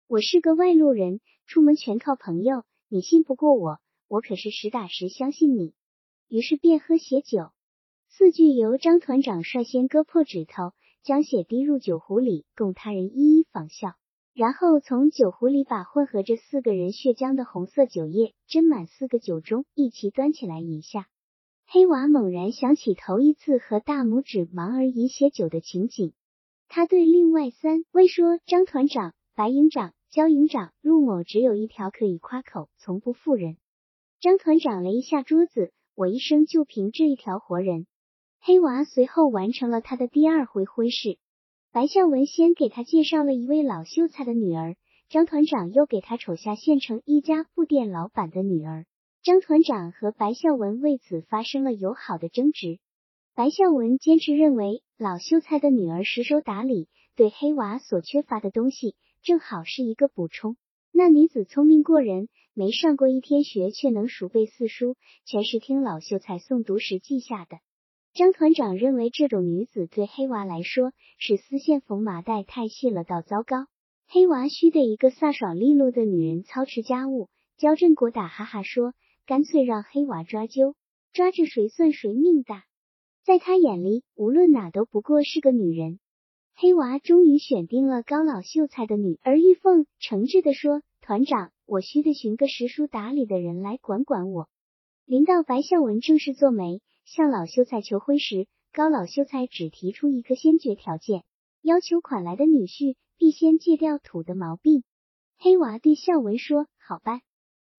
[0.06, 2.64] 我是个外路人，出门全靠朋友。
[2.88, 5.72] 你信不过我，我可是实打实相信你。”
[6.30, 7.50] 于是便喝血酒，
[8.08, 13.94] 四句由张团长率先割破指头，将血滴入酒壶里，供他人一一仿效。
[14.32, 21.08] 然后从酒壶里把混合着四个人血浆的红色酒液斟满四个酒盅，一齐端起来饮下。
[21.66, 26.12] 黑娃猛然想起头一次和大拇指忙儿饮血酒的情景，
[26.68, 33.56] 他对另外三位说：“张团长、白营长、焦营长，陆某只有一条可以夸口，从不负人。”
[34.22, 37.86] 张团长了一下桌子，我一生就凭这一条活人。
[38.40, 41.18] 黑娃随后完成了他的第二回婚事。
[41.72, 44.76] 白孝文先给他介绍了一位老秀才的女儿，
[45.08, 48.86] 张团长又给他瞅下县城一家布店老板的女儿。
[49.22, 52.78] 张团长和白孝文为此发生了友好的争执。
[53.34, 60.56] 白孝文坚持认为，老秀才的女儿识手打理，对黑娃所缺乏的东西正好是一个补充。
[60.90, 67.58] 那女子聪明过人，没上过一天学，却能熟背四书，全是听老秀才诵读时记下的。
[68.12, 73.66] 张团长认为这种女子对黑娃来说是丝线缝麻袋太细了，倒糟糕。
[74.08, 77.28] 黑娃需得一个飒爽利落的女人操持家务。
[77.56, 78.94] 焦振国打哈哈说
[79.26, 80.74] ：“干脆让黑娃抓阄，
[81.12, 82.64] 抓着谁算谁命大。”
[83.22, 86.00] 在他眼里，无论哪都不过是个女人。
[86.56, 94.48] 黑娃终于选定了高老秀才的女儿玉凤，诚挚地说：“团长，我需得寻个识书达理的人来管管我。”
[95.04, 96.82] 临到白孝文正式做媒。
[97.04, 101.24] 向老秀才求婚时，高老秀才只提出一个先决条件，
[101.62, 104.84] 要求款来的女婿必先戒掉土的毛病。
[105.36, 107.22] 黑娃对孝文说：“好办。”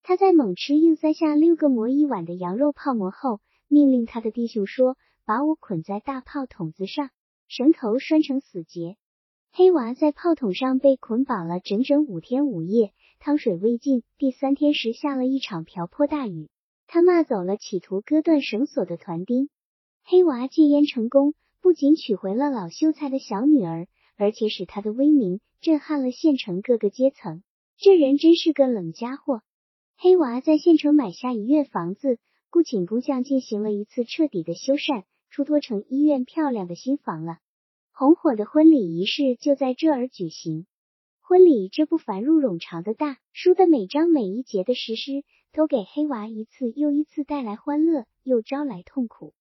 [0.03, 3.39] 他在猛吃硬塞下六个馍一碗的羊肉泡馍后，
[3.69, 7.11] 命令他的弟兄说：“把我捆在大炮筒子上，
[7.47, 8.97] 绳头拴成死结。”
[9.53, 14.01] 黑娃在炮筒上被捆绑了整整五天五夜，汤水未进。
[14.17, 16.49] 第三天时下了一场瓢泼大雨。
[16.87, 19.47] 他骂走了企图割断绳索的团丁，
[20.03, 27.43] 黑娃戒烟成功，不仅娶回了老秀才的小女儿，而且使他的威名震撼了县城各个阶层。
[27.77, 29.43] 这人真是个冷家伙。
[29.97, 32.17] 黑娃在县城买下一院房子，
[32.49, 37.37] 雇请工匠进行了一次彻底的修缮，出脱成医院漂亮的新房了。
[37.91, 40.65] 红火的婚礼仪式就在这儿举行。
[41.31, 45.23] 婚礼这部繁入冗长的大书的每章每一节的实施。
[45.53, 49.33] 都给黑娃一次又一次带来欢乐，又招来痛苦。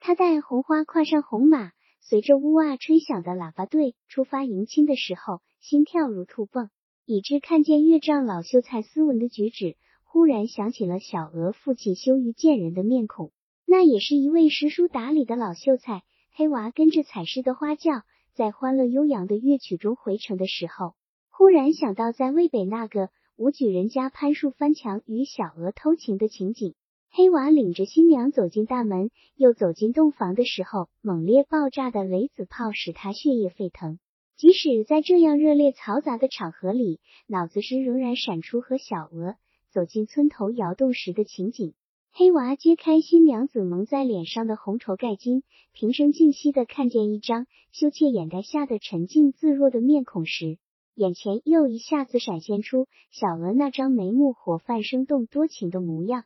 [0.00, 1.70] 他带红花跨上红马，
[2.00, 6.70] 随着呜哇吹响的喇叭队出发迎亲的时候，心跳如兔蹦。
[7.04, 13.30] 以致看见岳丈老秀才斯文的举止，忽然想起了小娥父亲羞于见人的面孔。
[13.64, 16.02] 那也是一位识书达理的老秀才。
[16.32, 18.02] 黑娃跟着彩诗的花轿，
[18.34, 20.94] 在欢乐悠扬的乐曲中回城的时候，
[21.38, 23.10] 忽然想到在渭北那个。
[23.36, 26.74] 武举人家攀树翻墙与小娥偷情的情景，
[27.12, 34.00] 黑娃领着新娘走进大门，又走进洞房的时候，猛烈爆炸的雷子炮使他血液沸腾。
[34.36, 36.98] 即使在这样热烈嘈杂的场合里，
[37.28, 39.36] 脑子时仍然闪出和小娥
[39.70, 41.74] 走进村头窑洞时的情景。
[42.10, 50.58] 黑娃揭开新娘子蒙在脸上的红绸盖巾，平生静息的看见一张羞怯掩盖下的沉静自若的面孔时。
[50.98, 56.24] 眼前又一下子闪现出小娥那张眉目火泛、生动多情的模样。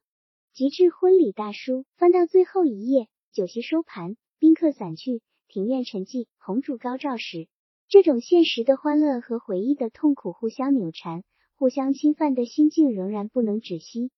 [0.55, 7.49] 极致婚礼大书翻到最后一页，酒席收盘，宾客散去，庭院沉寂，红烛高照时，
[7.87, 11.23] 这种现实的欢乐和回忆的痛苦互相扭缠、
[11.55, 14.11] 互相侵犯的心境仍然不能止息。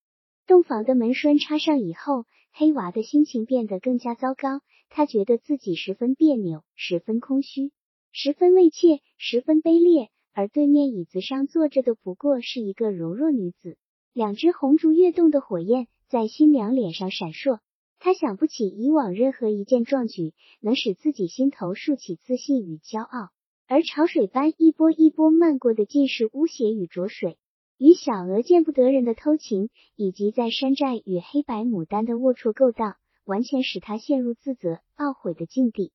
[0.46, 4.60] 洞房的门栓插上以后，黑娃的心情变得更加糟糕。
[4.88, 7.72] 他觉得自己十分别扭，十分空虚，
[8.12, 10.10] 十分畏怯，十分卑劣。
[10.34, 13.78] 而对面椅子上坐着的不过是一个柔弱女子，
[14.12, 17.60] 两只红烛跃动的火焰在新娘脸上闪烁。
[18.00, 23.30] 他想不起以往任何一件壮举能使自己心头竖起自信与骄傲，
[23.68, 27.38] 而潮水般一波一波漫过的尽是污血与浊水。
[27.78, 35.92] 与小娥见不得人的偷情，以及在山寨与黑白牡丹的龌龊勾当，完全使他陷入自责懊悔的境地。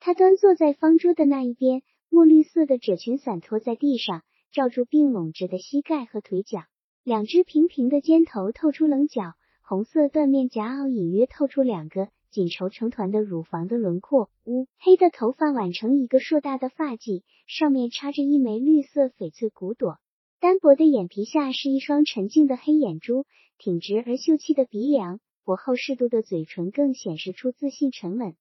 [0.00, 1.82] 他端坐在方桌的那一边，
[2.14, 4.22] 墨绿色的褶裙散拖在地上，
[4.52, 6.60] 罩住并拢着的膝盖和腿脚，
[7.02, 14.30] 两只平平的肩头透出棱角，红色缎面夹袄隐约透出两个紧绸成团的乳房的轮廓。
[14.44, 19.98] 乌黑的头发挽成一个硕大的发髻，上面插着一枚绿色翡翠骨朵。
[20.38, 23.26] 单薄的眼皮下是一双沉静的黑眼珠，
[23.58, 28.36] 挺直而秀气的鼻梁，薄厚适度的嘴唇更显示出自信沉稳。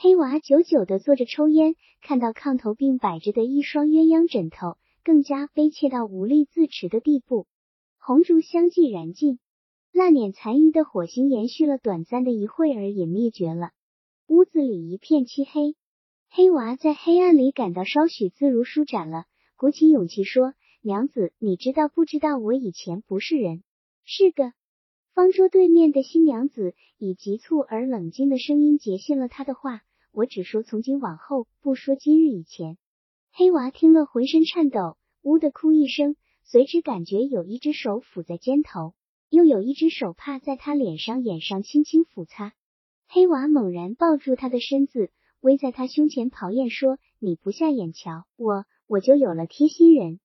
[0.00, 7.48] 黑娃久久的坐着抽烟，看到炕头并摆着的一双鸳鸯枕头，更加悲切到无力自持的地步。
[7.98, 9.40] 红烛相继燃尽，
[9.92, 13.72] 那捻残余的火星延续了短暂的一会儿，也灭绝了。
[14.28, 15.74] 屋子里一片漆黑，
[16.30, 19.24] 黑娃在黑暗里感到稍许自如舒展了，
[19.56, 20.54] 鼓起勇气说。
[20.80, 23.64] 娘子，你知道不知道我以前不是人，
[24.04, 24.52] 是个。
[25.12, 29.82] 方桌对面的新娘子以急促而冷静的声音截信了他的话。
[30.18, 32.76] 我只说从今往后，不说今日以前。
[33.30, 38.94] 黑娃听了浑身颤抖，呜的哭一声，随之感觉有一只手抚在肩头，
[39.30, 42.52] 又有一只手帕在他脸上眼上轻轻抚擦。
[43.06, 50.18] 黑娃猛然抱住他的身子，偎在他胸前咆咽说：“你不下眼瞧我，我就有了贴心人。”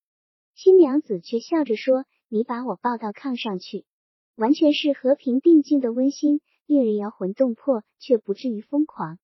[0.57, 3.85] 新娘子却笑着说：“你把我抱到炕上去，
[4.35, 9.19] 完全是和平定静的温馨，令人摇魂动魄，却不至于疯狂。”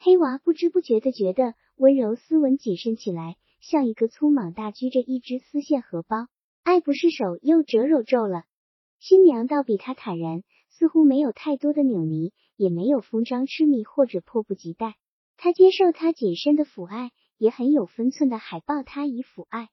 [0.00, 6.28] 黑娃不知不觉的觉得温柔斯文谨慎起来，像一个粗莽大拘着一只丝线荷包，
[6.62, 8.44] 爱不释手又折揉皱了。
[9.00, 14.94] 新娘倒比他坦然，似乎没有太多的扭捏，也没有疯张痴迷或者迫不及待。
[15.36, 19.68] 他接受他谨慎的抚爱，也很有分寸的海抱他以抚爱。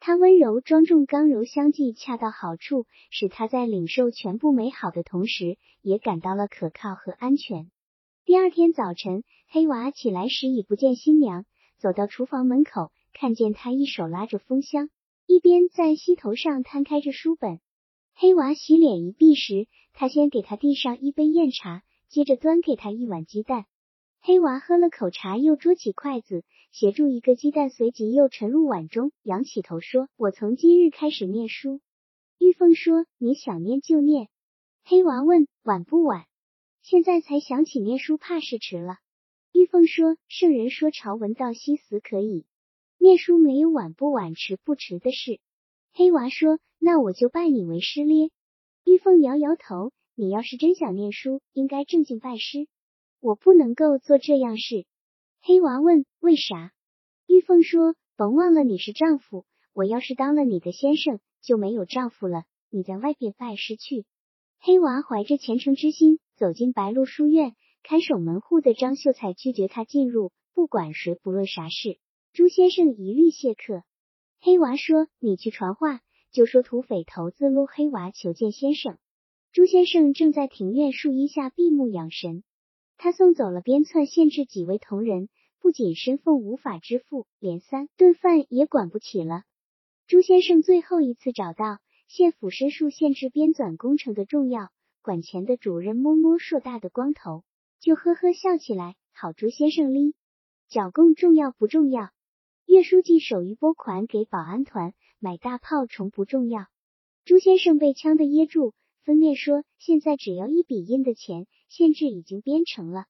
[0.00, 7.70] 他温柔庄重、刚柔相济，恰到好处，使他在领受全部美好的同时，也感到了可靠和安全。
[8.24, 11.44] 第二天早晨，黑娃起来时已不见新娘，
[11.78, 14.90] 走到厨房门口，看见她一手拉着风箱，
[15.26, 17.58] 一边在膝头上摊开着书本。
[18.14, 23.64] 黑娃洗脸一毕时，他先给他递上一杯酽茶，接着端给他一碗鸡蛋。
[24.20, 31.80] 黑娃喝了口茶，又捉起筷子，协助一个鸡蛋，随即又沉入碗中，仰起头说：“我从今日开始念书。”
[32.38, 34.28] 玉凤说：“你想念就念。”
[34.86, 36.26] 黑娃问：“晚不晚？”
[36.82, 38.96] 现在才想起念书，怕是迟了。
[39.52, 42.44] 玉凤说：“圣人说朝闻道夕死可以，
[42.98, 45.38] 念书没有晚不晚、迟不迟的事。”
[45.94, 48.30] 黑娃说：“那我就拜你为师咧。”
[48.84, 52.66] 玉凤摇摇头：“你要是真想念书，应该正经拜师。”
[53.22, 54.84] 我不能够做这样事。
[55.40, 56.72] 黑娃问：“为啥？”
[57.28, 62.42] 玉凤说：“甭忘了你是丈夫，我要是当了你的先生，就没有丈夫了。
[62.70, 64.04] 你在外边拜师去。”
[64.58, 72.00] 黑娃怀着虔诚之心走进白鹿书院，看守门户的张秀才拒绝他进入，不管谁，不论啥事，
[72.32, 73.84] 朱先生一律谢客。
[74.40, 76.00] 黑娃说：“你去传话，
[76.32, 78.98] 就说土匪头子陆黑娃求见先生。”
[79.54, 82.42] 朱先生正在庭院树荫下闭目养神。
[82.96, 85.28] 他送走了边窜县治几位同仁，
[85.60, 89.44] 不仅身俸无法支付，连三顿饭也管不起了。
[90.08, 91.78] 朱先生最后一次找到
[92.08, 94.70] 县府申诉县治编纂工程的重要
[95.02, 97.42] 管钱的主任，摸摸硕大的光头，
[97.80, 98.94] 就呵呵笑起来。
[99.12, 100.14] 好，朱先生哩，
[100.68, 102.10] 剿共重要不重要？
[102.66, 106.66] 岳书记手一拨款给保安团买大炮，重不重要？
[107.24, 108.74] 朱先生被呛得噎住。
[109.04, 113.06] 分辨说：“现在只要一笔印的钱，限制已经编成了。”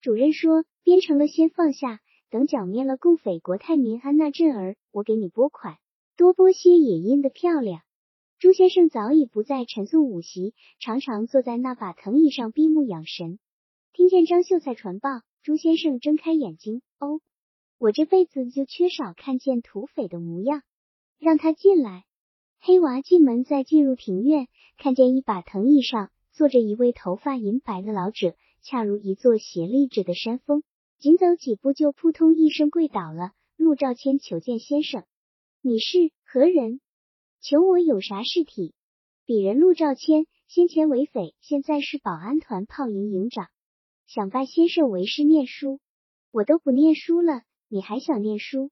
[0.00, 1.98] 主任说：“编成了先放下，
[2.30, 5.78] 等剿灭了共匪国泰民安那阵儿，我给你拨款，
[6.16, 7.82] 多拨些也印的漂亮。”
[8.42, 13.38] 朱先生早已不再晨诵午习，常常坐在那把藤椅上闭目养神。
[13.92, 15.10] 听见张秀才传报，
[15.44, 17.20] 朱先生睁开眼睛：“哦，
[17.78, 20.62] 我这辈子就缺少看见土匪的模样，
[21.20, 22.02] 让他进来。”
[22.58, 30.64] 黑娃进门，再进入庭院，看见一把藤椅上坐着一位头发银白的老者，恰如一座斜立着的山峰。
[30.98, 33.30] 仅走几步，就扑通一声跪倒了。
[33.56, 35.04] 陆兆谦求见先生，
[35.60, 36.80] 你是何人？
[37.42, 38.72] 求我有啥事体？
[39.26, 43.48] 鄙人陆兆谦，先前为匪，现在是保安团炮营营长，
[44.06, 45.80] 想拜先生为师念书。
[46.30, 48.70] 我都不念书了，你还想念书？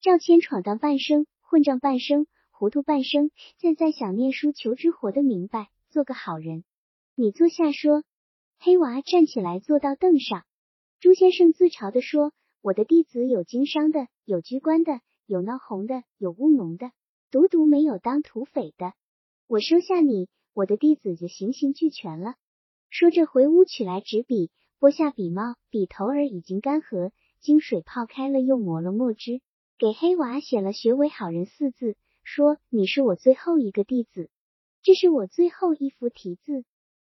[0.00, 2.26] 赵谦闯荡半生，混账半生。
[2.50, 6.64] 糊涂半生，现在想念书求知，活得明白，做个好人。
[7.14, 8.02] 你坐下说。
[8.58, 10.42] 黑娃站起来，坐到凳上。
[10.98, 16.90] 朱先生自嘲地说：“我的弟子有经商的，有居官的，有闹红的，有务农的，
[17.30, 18.94] 独独没有当土匪的。
[19.46, 22.34] 我收下你，我的弟子就形形俱全了。”
[22.90, 27.10] 说着回屋取来纸笔，拨下笔帽，笔头儿已经干涸，
[27.40, 29.42] 经水泡开了，又磨了墨汁，
[29.78, 34.30] 给黑娃写了“学为好人”四字，说：“你是我最后一个弟子，
[34.82, 36.64] 这是我最后一幅题字。”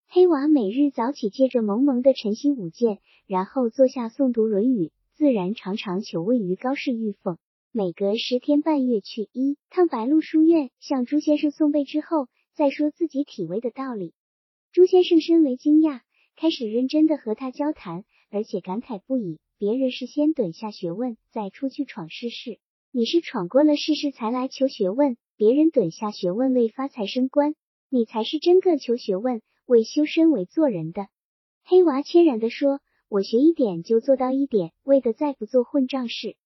[0.09, 7.37] 黑娃每日早起，借着蒙蒙的晨曦舞剑，然后坐下诵读《论语》，自然常常求问于高士玉凤。
[7.71, 14.13] 每隔十天半月去一趟白鹿书院，向朱先生送背之后，再说自己体味的道理。
[14.71, 15.99] 朱先生深为惊讶，
[16.37, 19.39] 开始认真的和他交谈，而且感慨不已。
[19.59, 22.57] 别人是先趸下学问，再出去闯世事，
[22.91, 25.17] 你是闯过了世事才来求学问。
[25.35, 27.53] 别人趸下学问为发财升官，
[27.89, 29.41] 你才是真个求学问。
[29.65, 31.09] 为修身为做人的，
[31.65, 36.37] 黑娃谦然地说：“我学一点就做到一点，为的再不做混账事。”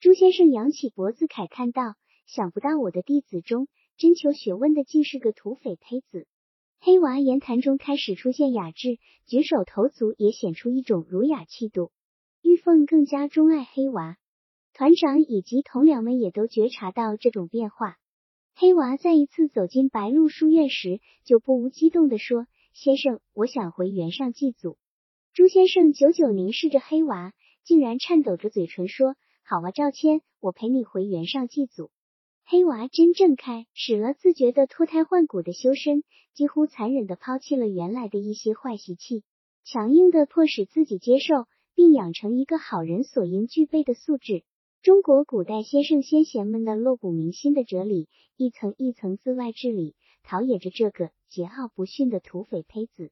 [0.00, 6.28] 朱先生扬起脖子慨叹道：“想不到我的弟子中，真求学问的竟是个土匪胚子。”
[6.78, 11.90] 黑娃言谈中开始出现雅致，举手投足也显出一种儒雅气度。
[12.42, 14.16] 玉凤更加钟爱黑娃，
[14.72, 17.96] 团长以及同僚们也都觉察到这种变化。
[18.54, 22.46] 黑娃再一次走进白鹿书院时，就不无激动地说。
[22.72, 24.78] 先生，我想回原上祭祖。
[25.32, 27.32] 朱先生久久凝视着黑娃，
[27.64, 29.16] 竟然颤抖着嘴唇说
[29.50, 31.90] ：“好啊，赵谦，我陪你回原上祭祖。”
[32.44, 39.24] 黑娃真正开始了自觉的脱胎换骨的修身，几乎残忍的抛弃了原来的一些坏习气，
[39.64, 44.44] 强硬的迫使自己接受并养成一个好人所应具备的素质。
[44.82, 49.96] 中国古代先圣先贤们的落骨铭心的哲理，一层一层自外治理。
[50.24, 53.10] 陶冶着这个桀骜不驯的土匪胚子，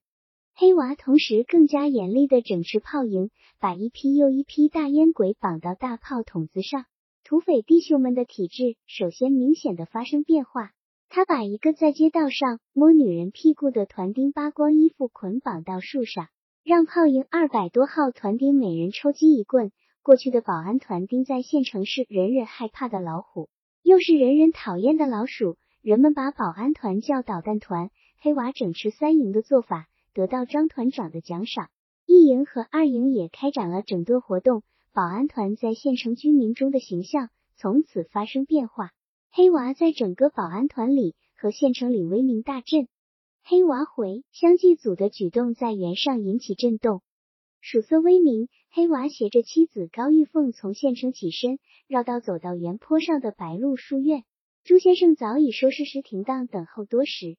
[0.59, 3.29] 黑娃同时更加严厉的整治炮营，
[3.61, 6.87] 把一批又一批大烟鬼绑到大炮筒子上。
[7.25, 10.71] 土匪弟兄们的体质首先明显的发生变化。
[11.11, 16.29] 他把一个在街道上摸女人屁股的团丁扒光衣服捆绑到树上，
[16.65, 19.73] 让炮营二百多号团丁每人抽击一棍。
[20.03, 23.51] 过去的保安团丁在县城是人人害怕的老虎，
[23.83, 25.59] 又是人人讨厌的老鼠。
[25.83, 27.91] 人们把保安团叫捣蛋团，
[28.23, 29.87] 黑娃整治三营的做法
[30.17, 31.69] 得到张团长的奖赏。
[32.07, 34.63] 一营和二营也开展了整顿活动，
[34.95, 38.93] 保安团在县城居民中的形象从此发生变化。
[39.31, 42.89] 黑娃在整个保安团里和县城里威名大振。
[43.45, 47.03] 黑娃回乡祭祖的举动在原上引起震动，
[47.61, 48.49] 曙色微明。
[48.71, 51.59] 黑娃携着妻子高玉凤从县城起身，
[51.89, 54.25] 绕道走到原坡上的白鹿书院。
[54.65, 57.37] 朱先生早已收拾尸停当，等候多时。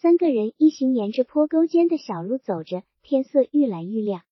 [0.00, 4.22] 三个人一行沿着坡沟间的小路走着，天色愈来愈亮。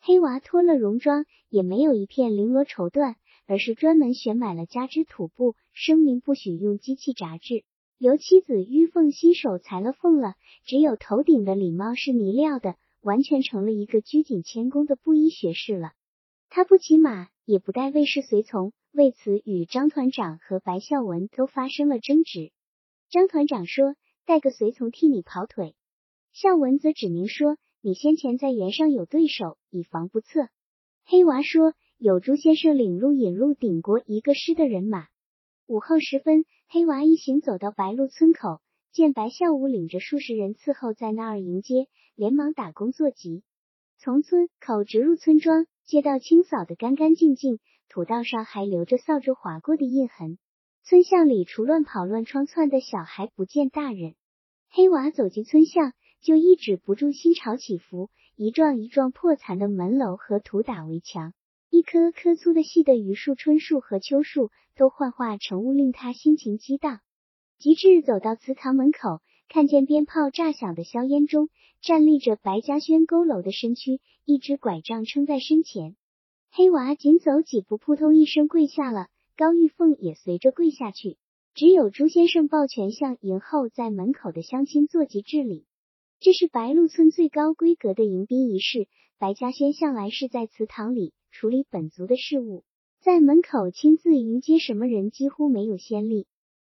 [0.00, 7.64] 黑娃脱了戎装，也没有一片绫罗绸缎，而是专门选买了加织土布，声明不许用机器扎制，
[7.98, 10.36] 由妻子玉凤亲手裁了缝了。
[10.64, 15.92] 只有头顶的礼帽是呢料的，完全成了一个拘谨谦恭的布衣学士了。
[16.48, 18.72] 他不骑马，也不带卫士随从。
[18.90, 22.52] 为此，与张团长和白孝文都发生了争执。
[23.10, 23.96] 张团长说
[24.30, 25.74] ：“带个随从替你跑腿。”
[26.32, 30.46] 孝文则指明说：“你先前在原上有对手，以防不测。”
[31.04, 35.08] 黑娃说：“有朱先生领路引路，顶过一个师的人马。”
[35.66, 38.60] 午后时分，黑娃一行走到白鹿村口，
[38.92, 43.42] 见白孝武领着数十人伺候在那儿迎接，连忙打工作揖。
[43.98, 47.58] 从村口直入村庄，街道清扫得干干净净。
[47.88, 50.38] 土道上还留着扫帚划过的印痕。
[50.84, 54.14] 村巷里除乱跑乱闯窜的小孩，不见大人。
[54.72, 58.08] 黑娃走进村巷，就抑制不住心潮起伏。
[58.36, 61.34] 一幢一幢破残的门楼和土打围墙，
[61.70, 67.00] 一棵棵粗的细的榆树、椿树和秋树，都幻化成雾，令他心情激荡。
[67.58, 71.48] 及至走到祠堂门口，看见鞭炮炸响的硝烟中，
[71.82, 75.96] 站立着白嘉轩佝偻的身躯，一只拐杖撑在身前。
[76.52, 79.08] 黑娃紧走几步，扑通一声跪下了。
[79.36, 81.16] 高玉凤也随着跪下去。
[81.54, 85.66] 只有朱先生抱拳向迎候在门口的乡亲做及致礼。
[86.20, 88.88] 这是白鹿村最高规格的迎宾仪式。
[89.18, 92.64] 白嘉轩向来是在祠堂里处理本族的事务，
[93.00, 96.26] 在门口亲自迎接什么人几乎没有先例。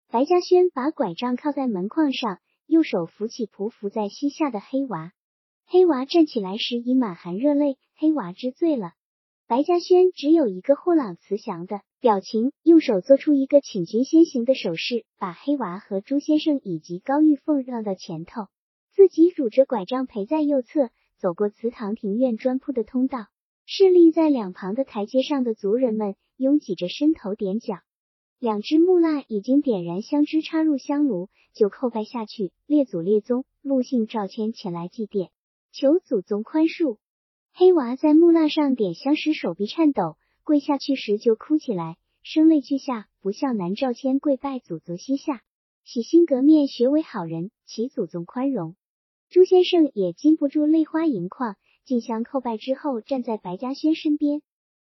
[0.08, 5.12] 白嘉轩把拐杖靠在门框上，右手扶起匍匐在膝下的黑娃。
[5.66, 7.76] 黑娃站起来时已满含热泪。
[7.94, 8.94] 黑娃知罪了。
[9.46, 18.46] 白嘉轩只有一个豁朗慈祥的表情，用手做出一个请君先行的手势，把黑娃和朱先生以及高玉凤让到前头，
[18.90, 20.88] 自己拄着拐杖陪在右侧，
[21.18, 23.26] 走过祠堂庭院砖铺的通道。
[23.66, 27.80] 侍立在两旁的台阶上的族人们拥挤着伸头点脚，
[28.38, 32.50] 两只木蜡已经点燃香枝，插入香炉，就叩拜下去。
[32.66, 35.28] 列祖列宗，陆姓赵谦前来祭奠，
[35.70, 36.96] 求祖宗宽恕。
[37.52, 40.16] 黑娃在木蜡上点香时，手臂颤抖，
[40.50, 45.44] 跪下去时就哭起来，声泪俱下，不孝男赵谦跪拜祖宗膝下，
[45.84, 48.74] 洗心革面，学为好人，祈祖宗宽容。
[49.28, 54.42] 朱先生也禁不住泪花盈眶，进香叩拜之后，站在白嘉轩身边。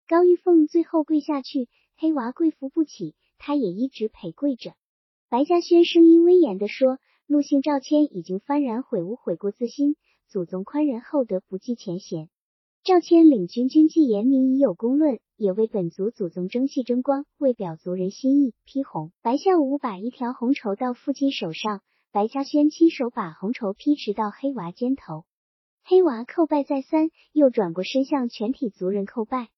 [0.06, 4.74] 高玉凤最后跪下去，黑娃跪扶不起，他也一直陪跪着。
[5.28, 9.96] 白嘉轩声音威严地说：“陆姓赵谦已经幡然悔悟，悔过自新，
[10.28, 12.30] 祖宗宽仁厚德，不计前嫌。
[12.88, 21.82] 赵谦领军军纪严明，已有公论，也为本族祖宗争气争光，为表族人心意，披红。”白孝武把一条红绸到父亲手上，
[22.12, 25.26] 白嘉轩亲手把红绸披持到黑娃肩头。
[25.84, 29.50] 黑娃叩拜再三，又转过身向全体族人叩拜。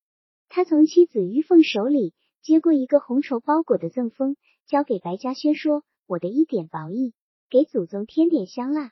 [0.48, 4.34] 他从妻子玉凤手里接过一个红绸包裹的赠封。
[4.66, 7.14] 交给白嘉轩说：“我的一点薄意，
[7.48, 8.90] 给祖宗添点香蜡。”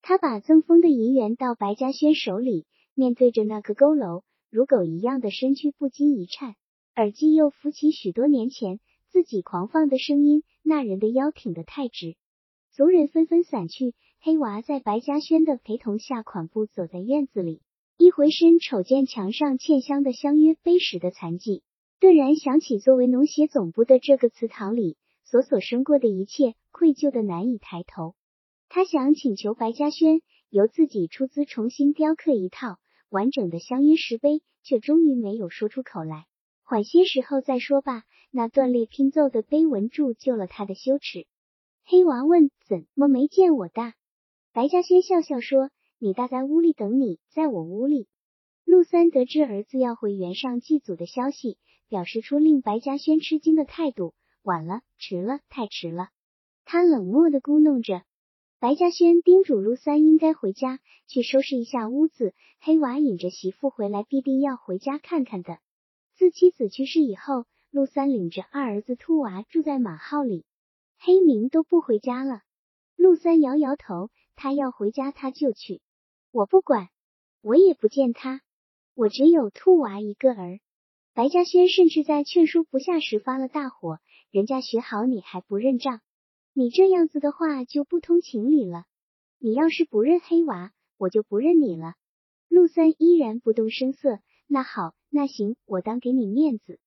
[0.00, 2.64] 他把赠封的银元到白嘉轩手里，
[2.98, 6.54] 面对着那个佝偻如狗一样的身躯，不禁一颤，
[6.94, 8.80] 耳机又浮起许多年前
[9.10, 12.16] 自己狂放的声音：“那人的腰挺得太直。”
[12.72, 13.94] 族人纷纷散去。
[14.18, 17.60] 黑娃在白嘉轩的陪同下，款步走在院子里，
[17.98, 21.62] 一回身瞅见墙上嵌香的相约碑石的残迹，
[22.00, 24.96] 顿然想起作为农协总部的这个祠堂里。
[25.24, 28.14] 所所生过的一切，愧疚的难以抬头。
[28.68, 32.78] 他想请求白嘉轩由自己出资重新雕刻一套
[33.08, 36.26] 完整的香约石碑，却终于没有说出口来。
[36.62, 38.04] 缓些时候再说吧。
[38.32, 41.26] 那断裂拼凑的碑文铸就了他的羞耻。
[41.84, 43.94] 黑娃问：“怎么没见我大？”
[44.52, 48.08] 白嘉轩笑笑说：“你大在屋里等你，在我屋里。”
[48.66, 51.56] 陆三得知儿子要回原上祭祖的消息，
[51.88, 54.12] 表示出令白嘉轩吃惊的态度。
[54.42, 56.08] 晚了，迟了，太迟了。
[56.66, 58.02] 他冷漠的咕哝着。
[58.58, 62.32] 白嘉轩叮嘱陆三应该回家去收拾一下屋子。
[62.58, 65.58] 黑娃引着媳妇回来，必定要回家看看的。
[66.14, 70.46] 自妻子去世以后，陆三领着二儿子兔娃住在马号里，
[70.98, 72.40] 黑明都不回家了。
[72.96, 75.82] 陆三摇摇头，他要回家他就去，
[76.32, 76.88] 我不管，
[77.42, 78.40] 我也不见他。
[78.94, 80.60] 我只有兔娃一个儿。
[81.12, 83.98] 白嘉轩甚至在劝说不下时发了大火。
[84.30, 86.00] 人家学好你还不认账，
[86.58, 88.84] 你这样子的话就不通情理了。
[89.38, 91.96] 你要是不认黑娃，我就不认你了。
[92.48, 94.20] 陆三依然不动声色。
[94.46, 96.80] 那好，那行，我当给你面子。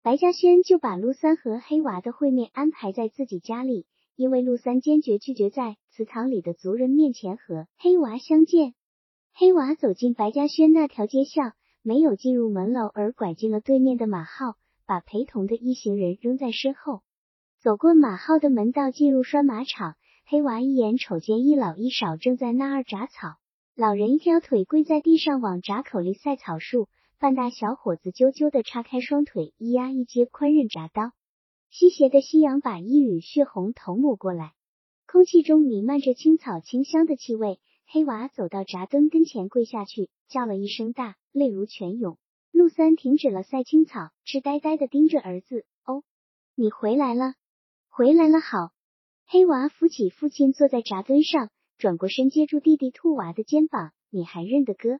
[0.00, 8.74] 白嘉轩就把陆三和黑娃的会面安排在自己家里，因为陆三坚决拒绝在祠堂里的族人面前和黑娃相见。
[9.34, 14.54] 黑娃走进白嘉轩那条街巷，没有进入门楼，而拐进了对面的马号。
[14.86, 17.02] 把陪同的一行人扔在身后，
[17.66, 19.96] 走过马号的门道，进入拴马场。
[20.24, 23.38] 黑娃一眼瞅见一老一少正在那儿铡草，
[23.74, 26.86] 老人一条腿跪在地上往铡口里塞草树，
[27.18, 31.10] 半大小伙子啾啾的叉开双腿，一压一接宽刃铡刀。
[31.68, 34.52] 西斜的夕阳把一缕血红头抹过来，
[35.08, 37.58] 空气中弥漫着青草清香的气味。
[37.88, 42.16] 黑娃走到闸墩跟前，跪下去，叫了一声大，泪如泉涌。
[42.52, 45.64] 陆三停止了塞青草，痴呆呆的盯着儿子。
[45.84, 46.04] 哦，
[46.54, 47.34] 你回来了，
[47.96, 48.72] 回来了，好。
[49.26, 53.92] 黑娃扶起父亲，坐在闸墩上，转过身接住弟弟兔娃的肩膀。
[54.10, 54.98] 你还认得哥？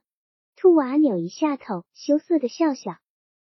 [0.55, 2.93] 兔娃扭一下头，羞涩的笑笑。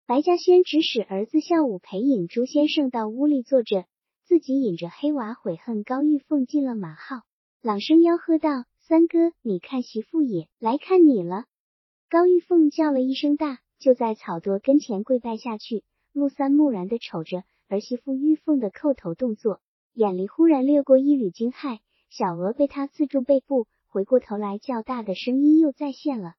[0.06, 3.86] 白嘉轩指使儿子孝武陪引朱先生到屋里坐着，
[4.24, 7.24] 自己引着黑娃悔恨高玉凤进了马号，
[7.64, 11.46] 朗声吆喝道：“三哥，你看媳妇也来看你了。”
[12.08, 13.58] 高玉凤叫了一声大。
[13.80, 15.84] 就在草垛跟前跪拜下去，
[16.14, 19.62] 陆三木然的瞅着儿媳妇玉凤的叩头动作，
[19.94, 21.78] 眼里忽然掠过一缕惊骇。
[22.10, 26.34] 小娥被他刺住背部，回过头来，较大的声音又再现了。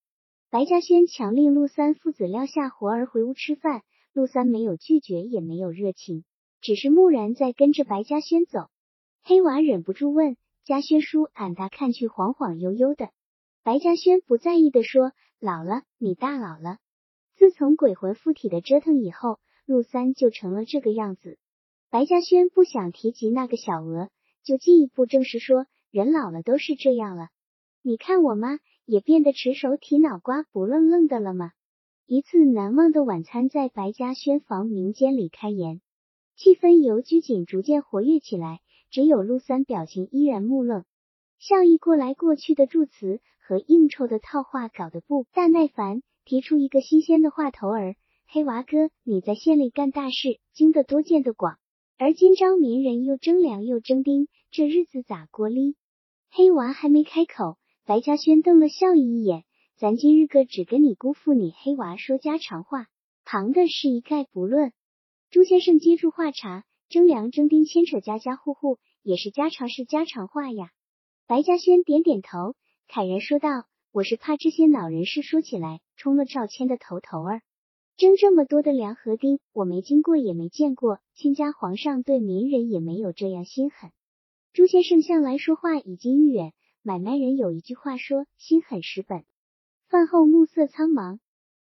[0.51, 6.25] 白嘉轩强令陆三父子撂下活儿回屋吃饭，陆三没有拒绝，也没有热情，
[6.61, 8.67] 只是木然在跟着白嘉轩走。
[9.23, 13.11] 黑娃忍不住问：“嘉轩叔，俺大看去晃晃悠悠的。”
[13.63, 16.79] 白嘉轩不在意的说：“老了，你大老了。”
[17.39, 19.39] 自从鬼魂附体的折腾以后，
[19.71, 21.39] 陆三就成了这个样子。
[21.91, 24.09] 白嘉轩不想提及那个小娥，
[24.43, 27.29] 就进一步证实说，人老了都是这样了。
[27.81, 31.53] 你看我妈也变得持手提脑瓜，不愣愣的了吗？
[32.05, 35.81] 一次难忘的晚餐在白嘉轩房民间里开言，
[36.35, 38.59] 气氛由拘谨逐渐活跃起来。
[38.91, 40.85] 只有陆三表情依然木愣，
[41.39, 46.03] 笑意过来过去的祝词和应酬的套话搞得不大耐烦。
[46.25, 47.95] 提出一个新鲜的话头儿，
[48.33, 51.59] 黑娃哥，你在县里干大事，经得多见得广，
[51.99, 55.75] 而今朝民人又征粮又征丁，这日子咋过哩？
[56.31, 59.43] 黑娃还没开口，白嘉轩瞪了笑意一眼，
[59.77, 62.87] 咱今日个只跟你姑父你黑娃说家常话，
[63.25, 64.73] 旁的是一概不论。
[65.31, 70.71] 朱先生接住话茬，征粮征丁牵扯家家户户，也是家常事家常话呀。
[71.27, 72.55] 白嘉轩点点头，
[72.89, 73.49] 慨然说道
[73.91, 77.43] ：“我是怕这些老人事说起来冲了赵谦的头头儿。
[78.01, 83.91] 征这么多的粮和丁，我没经过也没见过，亲家皇上对民人也没有这样心狠。
[84.55, 89.25] 朱先生向来说话已经愈远，买卖人有一句话说：心狠实本。
[89.91, 91.19] 饭后暮色苍茫，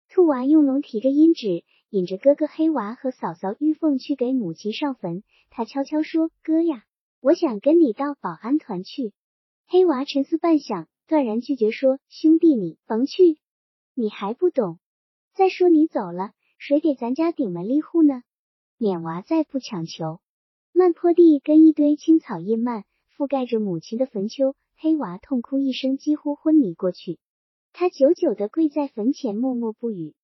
[0.09, 5.23] 兔娃用龙提着阴纸，引着哥哥黑娃和嫂嫂玉凤去给母亲上坟。
[5.49, 6.83] 他悄悄说：“哥呀，
[7.21, 9.13] 我想跟你到保安团去。”
[9.67, 13.38] 黑娃沉思半晌，断然拒绝说：“兄弟，你甭去，
[13.93, 14.79] 你还不懂。
[15.36, 18.23] 再说你走了，谁给咱家顶门立户呢？
[18.77, 20.21] 免娃再不强求。”
[20.71, 22.86] 漫坡地跟一堆青草叶蔓
[23.17, 27.19] 覆盖着母亲的坟丘，黑娃痛哭一声，几乎昏迷过去。
[27.73, 30.15] 他久久的跪在坟前，默默不语。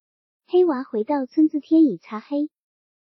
[0.47, 2.49] 黑娃回到村子，天已擦黑。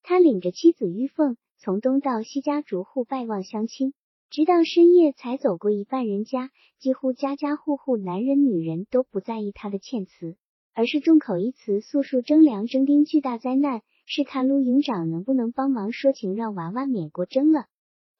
[0.03, 3.95] 他领着妻子玉凤，从东到西家逐户拜望乡亲。
[4.31, 6.51] 直到深夜才走过一半人家，
[6.81, 10.37] 几乎家家户户男人女人都不在意他的歉词，
[10.73, 17.67] 而是众口一词诉说征粮征兵巨大灾难，试探陆营长能不能帮忙说情，让娃娃免过征了。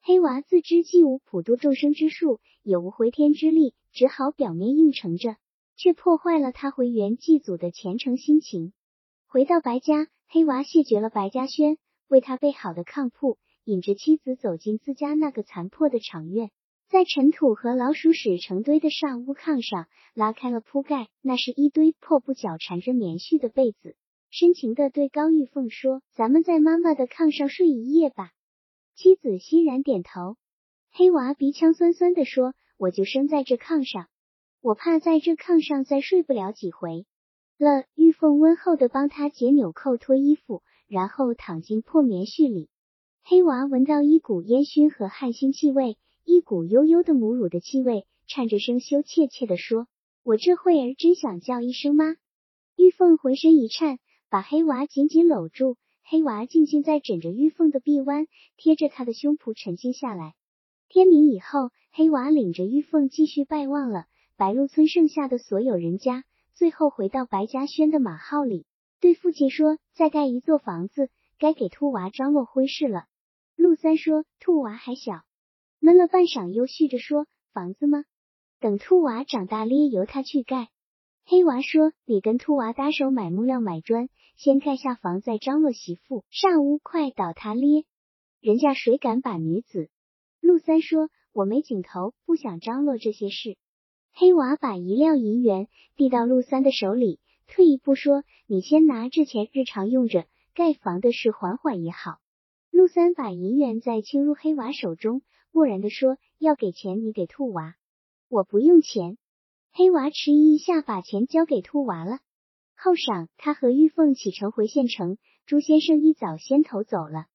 [0.01, 5.37] 黑娃自知既无普度众生之术，也无回天之力，只好表面应承着，
[5.75, 8.73] 却破坏了他回原祭祖的虔诚心情。
[9.27, 11.77] 回到白家，黑娃谢绝了白嘉轩
[12.07, 13.37] 为他备好的炕铺。
[13.63, 16.49] 引着妻子走进自家那个残破的长院，
[16.91, 23.95] 在尘土和老鼠屎成堆的上屋炕上拉开了铺盖，那是一堆破布脚缠着棉絮的被子，
[24.29, 28.33] 深情的对高玉凤说：“咱们在妈妈的炕上睡一夜吧。”
[28.93, 30.35] 妻子欣然点头。
[30.91, 34.09] 黑娃鼻腔酸酸的说：“我就生在这炕上，
[34.59, 37.05] 我怕在这炕上再睡不了几回
[37.57, 42.67] 了。”玉凤温厚的帮他解纽扣、脱衣服，然后躺进破棉絮里。
[43.23, 49.87] 黑娃闻到一股烟熏和汗腥气味，一股悠悠的母乳的气味，颤着声羞怯怯的说
[50.23, 52.15] ：“我这会儿真想叫一声妈。”
[52.77, 53.99] 玉凤浑身一颤，
[54.29, 55.77] 把黑娃紧紧搂住。
[56.03, 60.33] 黑娃静静在枕着玉凤的臂弯，贴着她的胸脯沉静下来。
[60.89, 64.05] 天明以后，黑娃领着玉凤继续拜望了
[64.35, 68.65] 白鹿村剩下的所有人家，最后回到白嘉轩的马号里，
[68.99, 71.09] 对父亲说：“再盖一座房子，
[71.39, 73.05] 该给兔娃张罗婚事了。”
[73.55, 75.21] 陆三说：“兔娃还小。”
[75.83, 78.05] 闷了半晌，又续着说：“房子吗？
[78.59, 80.69] 等兔娃长大咧，由他去盖。”
[81.25, 84.07] 黑娃说：“你跟兔娃搭手买木料买砖，
[84.37, 87.85] 先盖下房，再张罗媳妇上屋，快倒他咧。
[88.41, 89.89] 人家谁敢把女子？”
[90.39, 93.57] 陆三说：“我没井头，不想张罗这些事。”
[94.13, 102.19] 黑娃把一料银元递到陆三的手里，退一步说：“你先拿这钱日常用着，盖房的事缓缓也好。”
[102.69, 107.75] 陆三把银元再倾入黑娃手中，漠然的说：“要给钱，你给兔娃，
[108.29, 109.17] 我不用钱。”
[109.73, 112.19] 黑娃迟疑一下，把钱交给兔娃了。
[112.75, 117.25] 后晌，他和玉凤启程回县城，朱先生一早先头走了。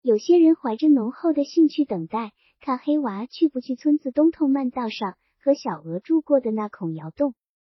[0.00, 7.34] 有些人怀着浓厚的兴趣等待，看黑娃去不去村子东头慢道上和小娥住过的那孔窑洞。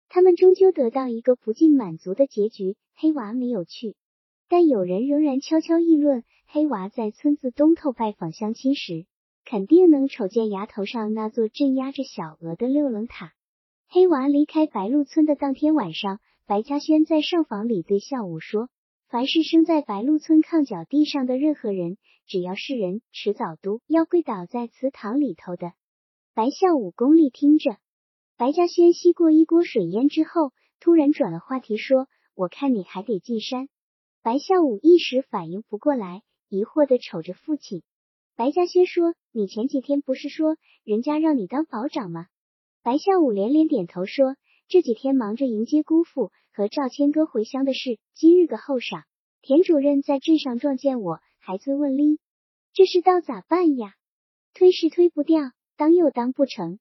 [0.08, 3.96] 他们终究得到一个不尽满足的结局，黑娃没有去。
[4.48, 9.06] 但有人仍然悄悄议论，黑娃在村子东头拜访乡亲时，
[9.44, 13.32] 肯定能瞅见崖头上那座镇压着小娥的六棱塔。
[13.88, 18.68] 黑娃离开白鹿村的当天晚上，白嘉轩在上房里对孝武说
[19.08, 25.72] ：“凡是生在白鹿村炕脚地上的任何人，只要是人，迟早都要跪倒在祠堂里头的。”
[26.34, 27.76] 白孝武功力听着，
[28.36, 33.68] 白嘉轩吸过一锅水烟之后，突然转了话题说：“我看你还得进山。”
[34.22, 37.82] 白孝武一时反应不过来，疑惑的瞅着父亲。
[38.36, 42.26] 白嘉轩说：“你前几天不是说人家让你当保长吗？”
[42.82, 44.34] 白孝武连连点头说
[44.66, 48.00] ：“这几天忙着迎接姑父和赵谦哥回乡的事。
[48.12, 49.04] 今日个后晌，
[49.40, 52.18] 田主任在镇上撞见我，还催问哩，
[52.72, 53.94] 这事倒咋办呀？
[54.52, 56.80] 推是推不掉，当又当不成。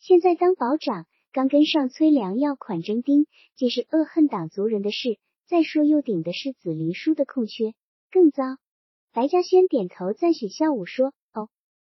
[0.00, 3.26] 现在当保长，刚跟上催粮要款征丁，
[3.56, 7.72] 既是恶恨党族人的事。”再说，又顶的是子离书的空缺，
[8.10, 8.44] 更糟。
[9.12, 11.48] 白嘉轩点头赞许孝武说：“哦，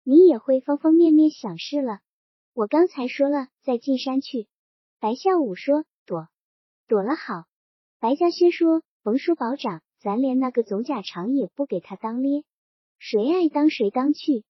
[0.03, 1.99] 你也会方方面面想事了。
[2.55, 4.47] 我刚才说了，再进山去。”
[4.99, 6.27] 白孝武说：“躲，
[6.87, 7.45] 躲了好。”
[8.01, 12.43] 白嘉轩说：“甭说保长，咱连那个总甲长也不给他当咧，
[12.97, 14.43] 谁爱当谁当去。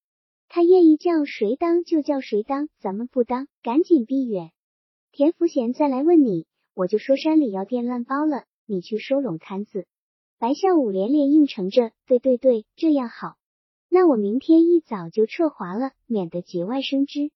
[0.48, 4.52] 他愿意叫谁当就叫谁当，咱们不当，赶紧避远。
[5.12, 9.86] 田福贤再来问你，我就说山里要店烂包了。”你去收拢摊子。
[10.38, 13.36] 白孝武连连应承着，对对对，这样好。
[13.88, 17.30] 那我明天一早就撤华了，免得节外生枝。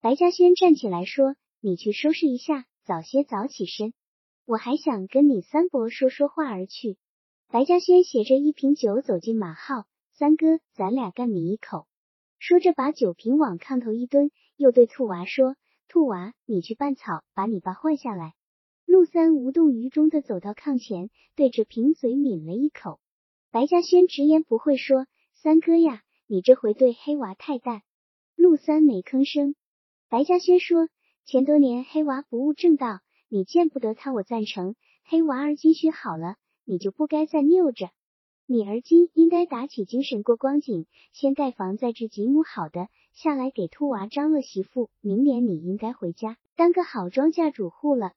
[0.00, 3.94] 白嘉轩站起来说：“你去收拾一下，早些早起身。
[4.44, 6.98] 我还想跟你三伯说说话而去。”
[7.48, 11.86] 白嘉轩携着一瓶酒走进马号，三哥，咱俩干你一口。
[12.38, 15.54] 说着把酒瓶往炕头一蹲，又对兔娃说
[15.86, 18.34] ：“兔娃，你去拌草，把你爸换下来。”
[18.90, 22.98] 陆三无动于衷的走到炕前，对着瓶嘴抿了一口。
[23.52, 25.06] 白嘉轩直言不讳说
[25.40, 27.82] ：“三哥呀，你这回对黑娃太淡。”
[28.34, 29.54] 陆三没吭声。
[30.08, 30.88] 白嘉轩说
[31.24, 34.74] ：“前多年黑娃不务正道，你见不得他，我赞成。
[35.04, 36.34] 黑娃儿今学好了。”
[36.66, 37.90] 你就不该再拗着，
[38.46, 44.90] 你而今应该打起精神过光景，先盖房再置几亩好的下来给兔娃张罗媳妇。
[45.00, 48.14] 明年你应该回家当个好庄稼主户了。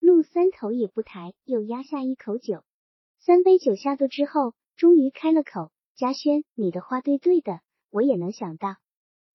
[0.00, 2.64] 陆三头也不抬，又压下一口酒。
[3.20, 8.76] 三杯酒下肚之后，终于开了口：“嘉轩，你的话对对的，我也能想到。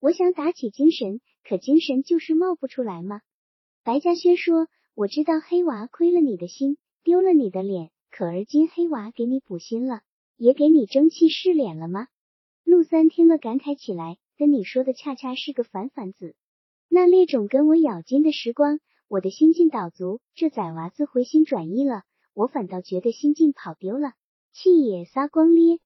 [0.00, 3.22] 我想打起精神，可精神就是冒不出来吗？”
[3.84, 10.00] 白嘉轩说：“我知道黑娃亏了你的心，丢了你的脸。”可而今黑娃给你补心了，
[10.36, 12.08] 也给你争气试脸了吗？
[12.64, 16.34] 陆三听了感慨起来，跟你说的恰恰是个反反子。
[16.88, 22.02] 那烈种跟我咬金的时光，我的心境倒足，这崽娃子回心转意了，
[22.34, 24.14] 我反倒觉得心境跑丢了，
[24.52, 25.78] 气也撒光咧。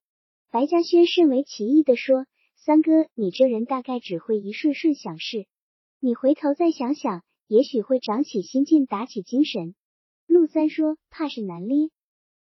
[0.50, 2.24] 白嘉轩甚为奇异的说
[2.56, 5.46] ：“三哥，你这人大概只会一顺顺想事，
[6.00, 9.74] 你回头再想想，也许会长起心劲，打起精神。”
[10.26, 11.90] 陆三说：“怕是难咧。”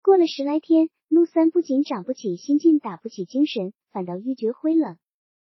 [0.01, 4.97] 过了十来天，陆三不仅长不起心劲，打不起精神，反倒愈觉灰冷。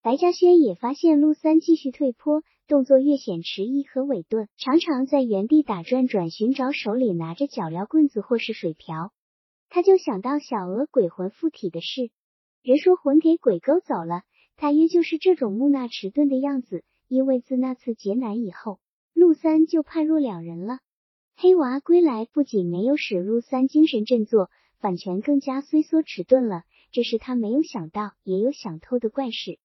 [0.04, 9.12] 白嘉轩也发现陆三继续退坡，动作越显迟疑和委顿，常常在原地打转转，寻找手里拿着脚镣棍子或是水瓢。
[9.70, 12.10] 他就想到小娥鬼魂附体的事，
[12.64, 14.24] 人说魂给鬼勾走了，
[14.56, 16.84] 大约就是这种木讷迟钝的样子。
[17.08, 18.80] 因为自那次劫难以后，
[19.14, 20.80] 陆三就判若两人了。
[21.36, 24.50] 黑娃归来不仅没有使陆三精神振作，
[24.80, 26.64] 反全更加虽缩迟钝了。
[26.92, 29.60] 这是他没有想到，也有想透的怪事。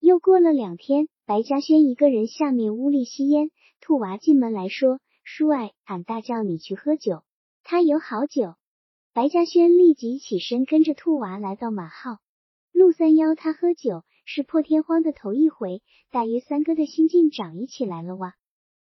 [0.00, 7.22] 又过了两天，白嘉轩一个人下面屋里吸烟，兔娃进门来说：“叔爱，俺大叫你去喝酒。”
[7.64, 8.54] 他有好酒。
[9.12, 12.18] 白嘉轩立即起身，跟着兔娃来到马号。
[12.72, 18.34] 陆三邀他喝酒，是破天荒的头一回，大约三哥的心境长一起来了哇。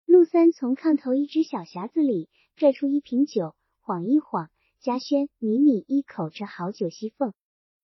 [0.06, 4.48] 陆三从炕头一只小匣子里拽出一瓶酒，晃一晃，
[4.78, 7.34] 嘉轩抿抿一口，这好酒吸缝，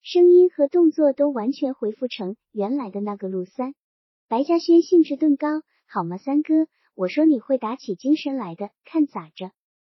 [0.09, 3.74] 声音和动作都完全恢复成原来的那个陆三。
[4.28, 6.68] 白嘉轩兴致顿高，好吗，三哥？
[6.94, 9.50] 我说你会打起精神来的，看咋着？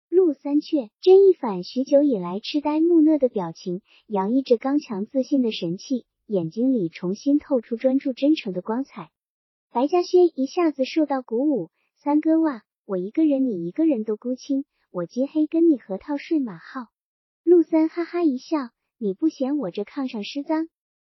[0.09, 9.13] 陆三却真一反许久以来痴呆木讷的表情，洋溢着刚强自信的神气，眼睛里重新透出专注真诚的光彩。
[9.71, 11.71] 白嘉轩一下子受到鼓舞。
[11.95, 16.89] 三哥哇，我一个人，你一个人都孤清，我今黑跟你合套睡马号。
[17.45, 18.71] 陆三哈哈一笑，
[19.03, 20.69] 你不嫌我这炕上湿脏？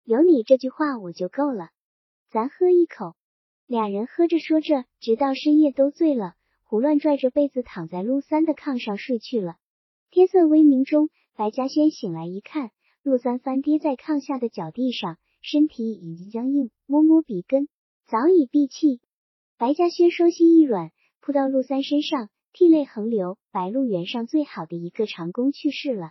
[0.03, 1.71] 有你这句话我就够了。
[2.29, 3.15] 咱喝一口。
[3.65, 9.55] 俩人喝着说着，直到深夜都醉了，胡乱拽着被子躺在陆三的炕上睡去了。
[10.11, 12.69] 天色微明中，白嘉轩醒来一看，
[13.01, 17.67] 陆三翻跌在炕下的脚地上，身体已经僵硬，摸摸鼻根，
[18.05, 19.01] 早已闭气。
[19.57, 23.39] 白嘉轩双膝一软，扑到陆三身上，涕泪横流。
[23.51, 26.09] 白鹿原上最好的一个长工去世了。